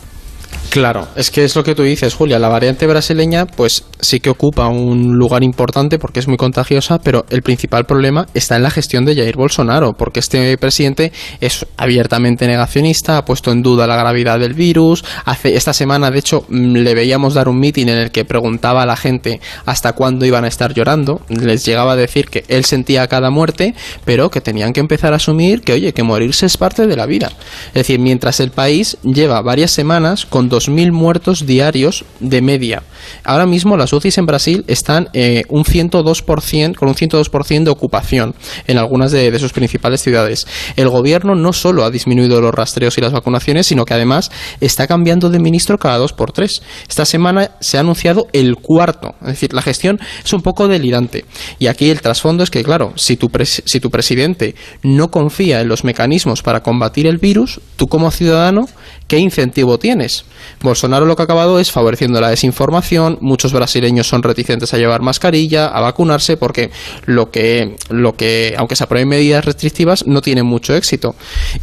Claro, 0.73 1.07
es 1.15 1.29
que 1.29 1.43
es 1.43 1.55
lo 1.55 1.63
que 1.63 1.75
tú 1.75 1.83
dices, 1.83 2.15
Julia. 2.15 2.39
La 2.39 2.49
variante 2.49 2.87
brasileña, 2.87 3.45
pues 3.45 3.83
sí 3.99 4.19
que 4.19 4.31
ocupa 4.31 4.69
un 4.69 5.19
lugar 5.19 5.43
importante 5.43 5.99
porque 5.99 6.19
es 6.19 6.27
muy 6.27 6.35
contagiosa, 6.35 6.97
pero 6.97 7.27
el 7.29 7.43
principal 7.43 7.85
problema 7.85 8.25
está 8.33 8.55
en 8.55 8.63
la 8.63 8.71
gestión 8.71 9.05
de 9.05 9.15
Jair 9.15 9.35
Bolsonaro, 9.35 9.93
porque 9.93 10.19
este 10.19 10.57
presidente 10.57 11.11
es 11.41 11.67
abiertamente 11.77 12.47
negacionista, 12.47 13.19
ha 13.19 13.23
puesto 13.23 13.51
en 13.51 13.61
duda 13.61 13.85
la 13.85 13.97
gravedad 13.97 14.39
del 14.39 14.55
virus. 14.55 15.05
Hace 15.25 15.55
esta 15.55 15.73
semana, 15.73 16.09
de 16.09 16.17
hecho, 16.17 16.43
mm, 16.49 16.77
le 16.77 16.95
veíamos 16.95 17.35
dar 17.35 17.49
un 17.49 17.59
mitin 17.59 17.89
en 17.89 17.99
el 17.99 18.09
que 18.09 18.25
preguntaba 18.25 18.81
a 18.81 18.87
la 18.87 18.95
gente 18.95 19.41
hasta 19.67 19.93
cuándo 19.93 20.25
iban 20.25 20.43
a 20.43 20.47
estar 20.47 20.73
llorando. 20.73 21.21
Les 21.29 21.63
llegaba 21.65 21.91
a 21.91 21.95
decir 21.95 22.29
que 22.29 22.45
él 22.47 22.65
sentía 22.65 23.07
cada 23.07 23.29
muerte, 23.29 23.75
pero 24.05 24.31
que 24.31 24.41
tenían 24.41 24.73
que 24.73 24.79
empezar 24.79 25.13
a 25.13 25.17
asumir 25.17 25.61
que, 25.61 25.73
oye, 25.73 25.93
que 25.93 26.01
morirse 26.01 26.47
es 26.47 26.57
parte 26.57 26.87
de 26.87 26.95
la 26.95 27.05
vida. 27.05 27.31
Es 27.67 27.73
decir, 27.73 27.99
mientras 27.99 28.39
el 28.39 28.49
país 28.49 28.97
lleva 29.03 29.39
varias 29.43 29.69
semanas 29.69 30.25
con 30.25 30.49
2.000 30.69 30.91
muertos 30.91 31.45
diarios 31.45 32.05
de 32.19 32.41
media. 32.41 32.83
Ahora 33.23 33.45
mismo 33.45 33.77
las 33.77 33.93
UCIs 33.93 34.17
en 34.17 34.25
Brasil 34.25 34.65
están 34.67 35.09
eh, 35.13 35.43
un 35.49 35.63
102%, 35.63 36.75
con 36.75 36.89
un 36.89 36.95
102% 36.95 37.63
de 37.63 37.69
ocupación 37.69 38.35
en 38.67 38.77
algunas 38.77 39.11
de, 39.11 39.37
sus 39.39 39.53
principales 39.53 40.01
ciudades. 40.01 40.47
El 40.75 40.89
gobierno 40.89 41.35
no 41.35 41.53
solo 41.53 41.83
ha 41.83 41.91
disminuido 41.91 42.39
los 42.41 42.53
rastreos 42.53 42.97
y 42.97 43.01
las 43.01 43.11
vacunaciones, 43.11 43.67
sino 43.67 43.85
que 43.85 43.93
además 43.93 44.31
está 44.61 44.87
cambiando 44.87 45.29
de 45.29 45.39
ministro 45.39 45.77
cada 45.77 45.97
dos 45.97 46.13
por 46.13 46.31
tres. 46.31 46.61
Esta 46.87 47.05
semana 47.05 47.51
se 47.59 47.77
ha 47.77 47.81
anunciado 47.81 48.27
el 48.33 48.55
cuarto. 48.55 49.15
Es 49.21 49.27
decir, 49.27 49.53
la 49.53 49.61
gestión 49.61 49.99
es 50.23 50.33
un 50.33 50.41
poco 50.41 50.67
delirante. 50.67 51.25
Y 51.59 51.67
aquí 51.67 51.89
el 51.89 52.01
trasfondo 52.01 52.43
es 52.43 52.49
que, 52.49 52.63
claro, 52.63 52.93
si 52.95 53.17
tu, 53.17 53.29
si 53.43 53.79
tu 53.79 53.89
presidente 53.89 54.55
no 54.83 55.09
confía 55.09 55.61
en 55.61 55.67
los 55.67 55.83
mecanismos 55.83 56.41
para 56.41 56.61
combatir 56.61 57.07
el 57.07 57.17
virus, 57.17 57.59
tú 57.75 57.87
como 57.87 58.11
ciudadano, 58.11 58.67
¿qué 59.07 59.17
incentivo 59.17 59.77
tienes? 59.77 60.25
Bolsonaro 60.63 61.05
lo 61.05 61.15
que 61.15 61.21
ha 61.21 61.25
acabado 61.25 61.59
es 61.59 61.71
favoreciendo 61.71 62.21
la 62.21 62.29
desinformación, 62.29 63.17
muchos 63.21 63.51
brasileños 63.53 64.07
son 64.07 64.23
reticentes 64.23 64.73
a 64.73 64.77
llevar 64.77 65.01
mascarilla, 65.01 65.67
a 65.67 65.81
vacunarse, 65.81 66.37
porque 66.37 66.71
lo 67.05 67.29
que, 67.29 67.75
lo 67.89 68.13
que 68.15 68.55
aunque 68.57 68.77
se 68.77 68.85
aprueben 68.85 69.09
medidas 69.09 69.43
restrictivas, 69.43 70.07
no 70.07 70.21
tiene 70.21 70.41
mucho 70.41 70.73
éxito. 70.73 71.15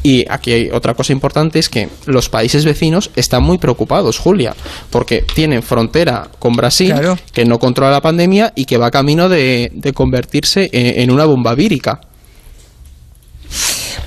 Y 0.02 0.26
aquí 0.30 0.52
hay 0.52 0.70
otra 0.70 0.94
cosa 0.94 1.12
importante, 1.12 1.58
es 1.58 1.70
que 1.70 1.88
los 2.06 2.28
países 2.28 2.64
vecinos 2.64 3.10
están 3.16 3.42
muy 3.42 3.58
preocupados, 3.58 4.18
Julia, 4.18 4.54
porque 4.90 5.24
tienen 5.34 5.62
frontera 5.62 6.28
con 6.38 6.52
Brasil, 6.52 6.94
que 7.32 7.46
no 7.46 7.58
controla 7.58 7.90
la 7.90 8.02
pandemia 8.02 8.52
y 8.54 8.66
que 8.66 8.76
va 8.76 8.90
camino 8.90 9.28
de, 9.28 9.72
convertirse 9.94 10.70
en 10.72 11.10
una 11.10 11.24
bomba 11.24 11.54
vírica. 11.54 12.00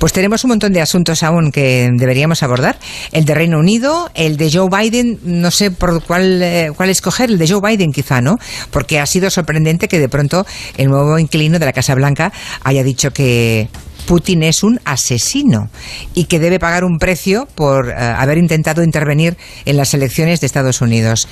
Pues 0.04 0.12
tenemos 0.12 0.44
un 0.44 0.50
montón 0.50 0.74
de 0.74 0.82
asuntos 0.82 1.22
aún 1.22 1.50
que 1.50 1.88
deberíamos 1.96 2.42
abordar. 2.42 2.78
El 3.10 3.24
de 3.24 3.34
Reino 3.34 3.58
Unido, 3.58 4.10
el 4.12 4.36
de 4.36 4.52
Joe 4.52 4.68
Biden, 4.68 5.18
no 5.24 5.50
sé 5.50 5.70
por 5.70 6.04
cuál, 6.04 6.42
eh, 6.42 6.72
cuál 6.76 6.90
escoger, 6.90 7.30
el 7.30 7.38
de 7.38 7.48
Joe 7.48 7.62
Biden 7.62 7.90
quizá, 7.90 8.20
¿no? 8.20 8.36
Porque 8.70 9.00
ha 9.00 9.06
sido 9.06 9.30
sorprendente 9.30 9.88
que 9.88 9.98
de 9.98 10.10
pronto 10.10 10.44
el 10.76 10.88
nuevo 10.90 11.18
inquilino 11.18 11.58
de 11.58 11.64
la 11.64 11.72
Casa 11.72 11.94
Blanca 11.94 12.34
haya 12.64 12.84
dicho 12.84 13.12
que 13.12 13.70
Putin 14.04 14.42
es 14.42 14.62
un 14.62 14.78
asesino 14.84 15.70
y 16.12 16.24
que 16.24 16.38
debe 16.38 16.58
pagar 16.58 16.84
un 16.84 16.98
precio 16.98 17.48
por 17.54 17.88
eh, 17.88 17.94
haber 17.94 18.36
intentado 18.36 18.84
intervenir 18.84 19.38
en 19.64 19.78
las 19.78 19.94
elecciones 19.94 20.38
de 20.38 20.46
Estados 20.48 20.82
Unidos. 20.82 21.28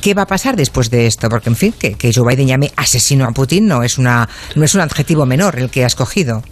¿Qué 0.00 0.14
va 0.14 0.22
a 0.22 0.26
pasar 0.26 0.54
después 0.54 0.88
de 0.90 1.08
esto? 1.08 1.28
Porque, 1.28 1.48
en 1.48 1.56
fin, 1.56 1.74
que, 1.76 1.94
que 1.94 2.12
Joe 2.14 2.28
Biden 2.28 2.46
llame 2.46 2.70
asesino 2.76 3.24
a 3.24 3.32
Putin 3.32 3.66
no 3.66 3.82
es, 3.82 3.98
una, 3.98 4.28
no 4.54 4.64
es 4.64 4.76
un 4.76 4.82
adjetivo 4.82 5.26
menor 5.26 5.58
el 5.58 5.68
que 5.68 5.82
ha 5.82 5.88
escogido. 5.88 6.44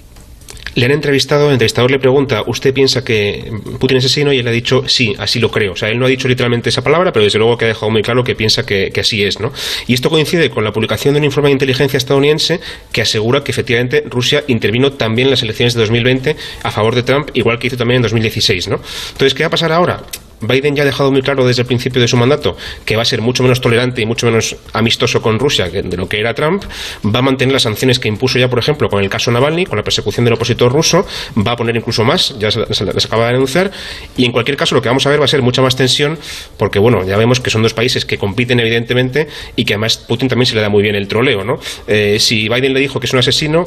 Le 0.76 0.84
han 0.84 0.92
entrevistado, 0.92 1.46
el 1.46 1.54
entrevistador 1.54 1.90
le 1.90 1.98
pregunta, 1.98 2.44
¿usted 2.46 2.74
piensa 2.74 3.02
que 3.02 3.50
Putin 3.80 3.96
es 3.96 4.04
asesino? 4.04 4.30
Y 4.30 4.38
él 4.40 4.46
ha 4.46 4.50
dicho, 4.50 4.84
sí, 4.86 5.14
así 5.18 5.40
lo 5.40 5.50
creo. 5.50 5.72
O 5.72 5.76
sea, 5.76 5.88
él 5.88 5.98
no 5.98 6.04
ha 6.04 6.08
dicho 6.08 6.28
literalmente 6.28 6.68
esa 6.68 6.84
palabra, 6.84 7.12
pero 7.12 7.24
desde 7.24 7.38
luego 7.38 7.56
que 7.56 7.64
ha 7.64 7.68
dejado 7.68 7.90
muy 7.90 8.02
claro 8.02 8.22
que 8.22 8.34
piensa 8.34 8.66
que, 8.66 8.92
así 9.00 9.24
es, 9.24 9.40
¿no? 9.40 9.54
Y 9.86 9.94
esto 9.94 10.10
coincide 10.10 10.50
con 10.50 10.64
la 10.64 10.72
publicación 10.74 11.14
de 11.14 11.20
un 11.20 11.24
informe 11.24 11.48
de 11.48 11.54
inteligencia 11.54 11.96
estadounidense 11.96 12.60
que 12.92 13.00
asegura 13.00 13.42
que 13.42 13.52
efectivamente 13.52 14.04
Rusia 14.06 14.44
intervino 14.48 14.92
también 14.92 15.28
en 15.28 15.30
las 15.30 15.42
elecciones 15.42 15.72
de 15.72 15.80
2020 15.80 16.36
a 16.62 16.70
favor 16.70 16.94
de 16.94 17.02
Trump, 17.02 17.30
igual 17.32 17.58
que 17.58 17.68
hizo 17.68 17.78
también 17.78 17.96
en 17.96 18.02
2016, 18.02 18.68
¿no? 18.68 18.76
Entonces, 19.12 19.32
¿qué 19.32 19.44
va 19.44 19.46
a 19.46 19.50
pasar 19.50 19.72
ahora? 19.72 20.02
Biden 20.40 20.76
ya 20.76 20.82
ha 20.82 20.86
dejado 20.86 21.10
muy 21.10 21.22
claro 21.22 21.46
desde 21.46 21.62
el 21.62 21.66
principio 21.66 22.00
de 22.00 22.08
su 22.08 22.16
mandato 22.16 22.56
que 22.84 22.96
va 22.96 23.02
a 23.02 23.04
ser 23.04 23.20
mucho 23.20 23.42
menos 23.42 23.60
tolerante 23.60 24.02
y 24.02 24.06
mucho 24.06 24.26
menos 24.26 24.56
amistoso 24.72 25.22
con 25.22 25.38
Rusia 25.38 25.68
de 25.68 25.96
lo 25.96 26.08
que 26.08 26.20
era 26.20 26.34
Trump, 26.34 26.64
va 27.04 27.20
a 27.20 27.22
mantener 27.22 27.52
las 27.52 27.62
sanciones 27.62 27.98
que 27.98 28.08
impuso 28.08 28.38
ya, 28.38 28.48
por 28.48 28.58
ejemplo, 28.58 28.88
con 28.88 29.02
el 29.02 29.08
caso 29.08 29.30
Navalny, 29.30 29.66
con 29.66 29.76
la 29.76 29.82
persecución 29.82 30.24
del 30.24 30.34
opositor 30.34 30.72
ruso, 30.72 31.06
va 31.46 31.52
a 31.52 31.56
poner 31.56 31.76
incluso 31.76 32.04
más, 32.04 32.38
ya 32.38 32.50
se, 32.50 32.60
les 32.66 33.04
acaba 33.04 33.26
de 33.26 33.32
denunciar, 33.32 33.70
y 34.16 34.24
en 34.24 34.32
cualquier 34.32 34.56
caso 34.56 34.74
lo 34.74 34.82
que 34.82 34.88
vamos 34.88 35.06
a 35.06 35.10
ver 35.10 35.20
va 35.20 35.24
a 35.24 35.28
ser 35.28 35.42
mucha 35.42 35.62
más 35.62 35.76
tensión, 35.76 36.18
porque 36.56 36.78
bueno, 36.78 37.06
ya 37.06 37.16
vemos 37.16 37.40
que 37.40 37.50
son 37.50 37.62
dos 37.62 37.74
países 37.74 38.04
que 38.04 38.18
compiten 38.18 38.60
evidentemente 38.60 39.28
y 39.54 39.64
que 39.64 39.74
además 39.74 39.98
Putin 39.98 40.28
también 40.28 40.46
se 40.46 40.54
le 40.54 40.60
da 40.60 40.68
muy 40.68 40.82
bien 40.82 40.94
el 40.94 41.08
troleo, 41.08 41.44
¿no? 41.44 41.58
Eh, 41.86 42.18
si 42.18 42.48
Biden 42.48 42.74
le 42.74 42.80
dijo 42.80 43.00
que 43.00 43.06
es 43.06 43.12
un 43.12 43.18
asesino, 43.18 43.64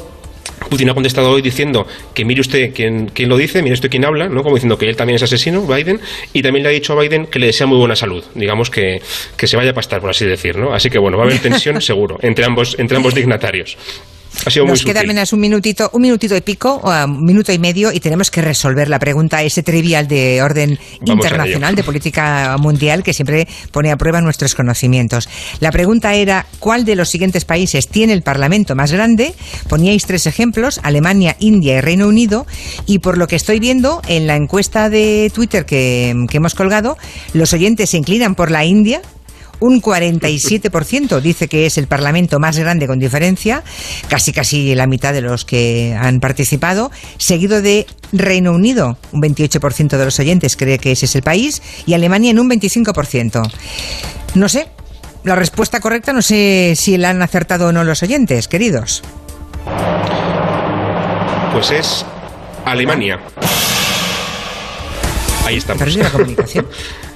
Putin 0.70 0.90
ha 0.90 0.94
contestado 0.94 1.32
hoy 1.32 1.42
diciendo 1.42 1.86
que 2.14 2.26
mire 2.26 2.42
usted 2.42 2.74
quién, 2.74 3.08
quién 3.08 3.30
lo 3.30 3.38
dice, 3.38 3.62
mire 3.62 3.74
usted 3.74 3.90
quién 3.90 4.06
habla, 4.06 4.30
¿no? 4.30 4.44
Como 4.44 4.56
diciendo 4.56 4.78
que 4.78 4.88
él 4.88 4.96
también 4.96 5.16
es 5.16 5.24
asesino, 5.24 5.66
Biden, 5.66 6.00
y 6.34 6.42
también 6.42 6.64
le 6.64 6.70
ha 6.70 6.72
dicho 6.72 6.94
a 6.94 7.02
Biden 7.02 7.28
que 7.28 7.40
le 7.40 7.48
desea 7.48 7.68
muy 7.68 7.78
buena 7.78 7.96
salud, 7.96 8.24
digamos 8.36 8.70
que, 8.70 9.02
que 9.36 9.48
se 9.48 9.58
vaya 9.58 9.72
a 9.72 9.74
pastar, 9.74 10.02
por 10.02 10.10
así 10.10 10.26
decir, 10.26 10.58
¿no? 10.58 10.74
Así 10.74 10.90
que 10.90 11.00
bueno, 11.00 11.18
va 11.18 11.24
a 11.24 11.28
haber 11.28 11.40
tensión 11.40 11.82
seguro 11.82 12.18
entre 12.22 12.46
ambos, 12.46 12.76
entre 12.80 12.98
ambos 12.98 13.16
dignatarios. 13.16 13.78
Nos 14.66 14.84
queda 14.84 15.02
apenas 15.02 15.34
un 15.34 15.40
minutito, 15.40 15.90
un 15.94 16.02
minutito 16.02 16.36
y 16.36 16.42
pico, 16.42 16.82
un 16.84 17.24
minuto 17.24 17.52
y 17.52 17.60
medio, 17.60 17.92
y 17.92 18.00
tenemos 18.00 18.32
que 18.32 18.42
resolver 18.42 18.90
la 18.90 19.00
pregunta 19.00 19.44
ese 19.44 19.64
trivial 19.64 20.08
de 20.08 20.42
orden 20.42 20.80
internacional, 21.06 21.76
de 21.76 21.84
política 21.84 22.56
mundial, 22.58 23.04
que 23.04 23.14
siempre 23.14 23.48
pone 23.72 23.92
a 23.92 23.98
prueba 23.98 24.22
nuestros 24.22 24.56
conocimientos. 24.56 25.30
La 25.60 25.72
pregunta 25.72 26.14
era, 26.16 26.46
¿cuál 26.60 26.86
de 26.86 26.96
los 26.96 27.10
siguientes 27.10 27.46
países 27.46 27.88
tiene 27.88 28.14
el 28.14 28.22
Parlamento 28.22 28.76
más 28.76 28.92
grande? 28.92 29.34
Poníais 29.68 30.06
tres 30.06 30.26
ejemplos, 30.26 30.80
Alemania, 30.84 31.36
India 31.40 31.78
y 31.78 31.82
Reino 31.82 32.08
Unido, 32.08 32.48
y 32.86 33.00
por 33.00 33.18
lo 33.18 33.28
que 33.28 33.36
estoy 33.36 33.60
viendo 33.60 34.02
en 34.08 34.26
la 34.26 34.36
encuesta 34.36 34.90
de 34.90 35.32
Twitter 35.34 35.66
que 35.66 36.16
hemos 36.32 36.56
colgado, 36.56 36.98
los 37.34 37.54
oyentes 37.54 37.90
se 37.90 37.98
inclinan 37.98 38.36
por 38.36 38.52
la 38.52 38.66
India, 38.66 39.02
un 39.60 39.82
47% 39.82 41.22
dice 41.22 41.48
que 41.48 41.66
es 41.66 41.78
el 41.78 41.88
Parlamento 41.88 42.40
más 42.40 42.58
grande 42.58 42.88
con 42.88 43.00
diferencia, 43.00 43.64
casi 44.08 44.32
casi 44.32 44.76
la 44.76 44.88
mitad 44.88 45.14
de 45.14 45.22
los 45.22 45.46
que 45.46 45.96
han 46.00 46.20
participado, 46.20 46.92
seguido 47.18 47.62
de 47.62 47.86
Reino 48.12 48.54
Unido, 48.54 48.98
un 49.12 49.22
28% 49.22 49.98
de 49.98 50.06
los 50.06 50.20
oyentes 50.20 50.56
cree 50.56 50.80
que 50.80 50.92
ese 50.92 51.06
es 51.06 51.16
el 51.16 51.22
país, 51.22 51.62
y 51.86 51.94
Alemania 51.94 52.32
en 52.32 52.40
un 52.40 52.50
25%. 52.50 53.52
No 54.36 54.50
sé, 54.50 54.68
la 55.24 55.36
respuesta 55.36 55.80
correcta 55.80 56.14
no 56.14 56.22
sé 56.22 56.74
si 56.76 56.98
la 56.98 57.10
han 57.10 57.22
acertado 57.22 57.68
o 57.68 57.72
no 57.72 57.84
los 57.84 58.04
oyentes, 58.04 58.48
queridos. 58.48 59.04
Pues 61.54 61.72
es 61.72 62.06
Alemania. 62.66 63.20
Ahí 65.46 65.58
estamos. 65.58 65.96
la 65.96 66.10
comunicación. 66.10 66.68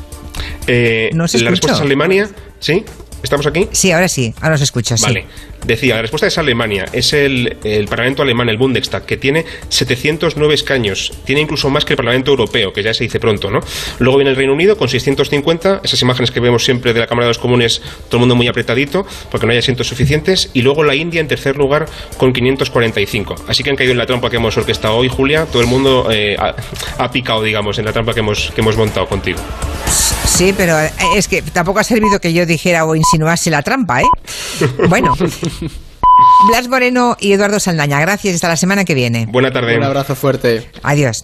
Eh, 0.67 1.10
la 1.13 1.25
respuesta 1.25 1.74
es 1.74 1.82
Alemania, 1.82 2.29
¿sí? 2.60 2.84
¿Estamos 3.24 3.48
aquí? 3.48 3.70
Sí, 3.72 3.91
ahora 3.91 4.10
sí, 4.10 4.34
ahora 4.41 4.55
os 4.55 4.62
escucho. 4.62 4.96
Vale. 5.01 5.25
Decía, 5.65 5.96
la 5.96 6.01
respuesta 6.01 6.27
es 6.27 6.38
Alemania. 6.38 6.86
Es 6.91 7.13
el, 7.13 7.58
Parlamento 7.89 8.22
alemán, 8.22 8.50
el 8.50 8.58
Bundestag, 8.58 9.05
que 9.05 9.15
tiene 9.15 9.46
709 9.70 10.53
escaños. 10.53 11.13
Tiene 11.24 11.39
incluso 11.39 11.70
más 11.70 11.86
que 11.86 11.93
el 11.93 11.98
Parlamento 11.98 12.32
Europeo, 12.32 12.74
que 12.74 12.84
ya 12.84 12.93
se 12.93 13.05
dice 13.05 13.22
pronto, 13.22 13.50
¿no? 13.50 13.62
Luego 14.00 14.17
viene 14.17 14.32
el 14.32 14.36
Reino 14.36 14.51
Unido 14.51 14.77
con 14.77 14.89
650. 14.89 15.82
Esas 15.84 16.01
imágenes 16.01 16.32
que 16.32 16.41
vemos 16.41 16.65
siempre 16.65 16.93
de 16.93 17.00
la 17.00 17.08
Cámara 17.08 17.27
de 17.27 17.29
los 17.29 17.38
Comunes, 17.38 17.82
todo 18.10 18.17
el 18.17 18.20
mundo 18.20 18.36
muy 18.36 18.48
apretadito, 18.48 19.05
porque 19.32 19.46
no 19.46 19.53
hay 19.53 19.60
asientos 19.60 19.88
suficientes. 19.88 20.50
Y 20.53 20.62
luego 20.62 20.84
la 20.84 20.96
India 20.96 21.22
en 21.22 21.29
tercer 21.29 21.55
lugar 21.55 21.86
con 22.17 22.34
545. 22.34 23.36
Así 23.48 23.63
que 23.63 23.70
han 23.70 23.77
caído 23.77 23.93
en 23.93 24.00
la 24.00 24.05
trampa 24.05 24.29
que 24.29 24.36
hemos 24.36 24.58
orquestado 24.58 24.98
hoy, 24.98 25.08
Julia. 25.08 25.46
Todo 25.46 25.62
el 25.62 25.67
mundo 25.67 26.10
eh, 26.12 26.36
ha, 26.38 27.12
picado, 27.12 27.41
digamos, 27.41 27.79
en 27.79 27.86
la 27.86 27.93
trampa 27.93 28.13
que 28.13 28.20
hemos, 28.20 28.51
que 28.53 28.60
hemos 28.60 28.75
montado 28.75 29.08
contigo. 29.08 29.39
Sí, 30.35 30.51
pero 30.57 30.79
eh, 30.79 30.91
es 31.15 31.27
que 31.27 31.43
tampoco 31.43 31.79
ha 31.79 31.83
servido 31.83 32.19
que 32.19 32.33
yo 32.33 32.47
dijera 32.47 32.85
o 32.85 32.95
insinuase 32.95 33.51
la 33.51 33.61
trampa, 33.61 34.01
¿eh? 34.01 34.07
Bueno. 34.89 35.15
Blas 36.47 36.67
Moreno 36.67 37.15
y 37.19 37.33
Eduardo 37.33 37.59
Saldaña, 37.59 37.99
gracias. 37.99 38.35
Hasta 38.35 38.47
la 38.47 38.57
semana 38.57 38.83
que 38.83 38.95
viene. 38.95 39.27
Buena 39.27 39.51
tarde. 39.51 39.77
Un 39.77 39.83
abrazo 39.83 40.15
fuerte. 40.15 40.69
Adiós. 40.81 41.21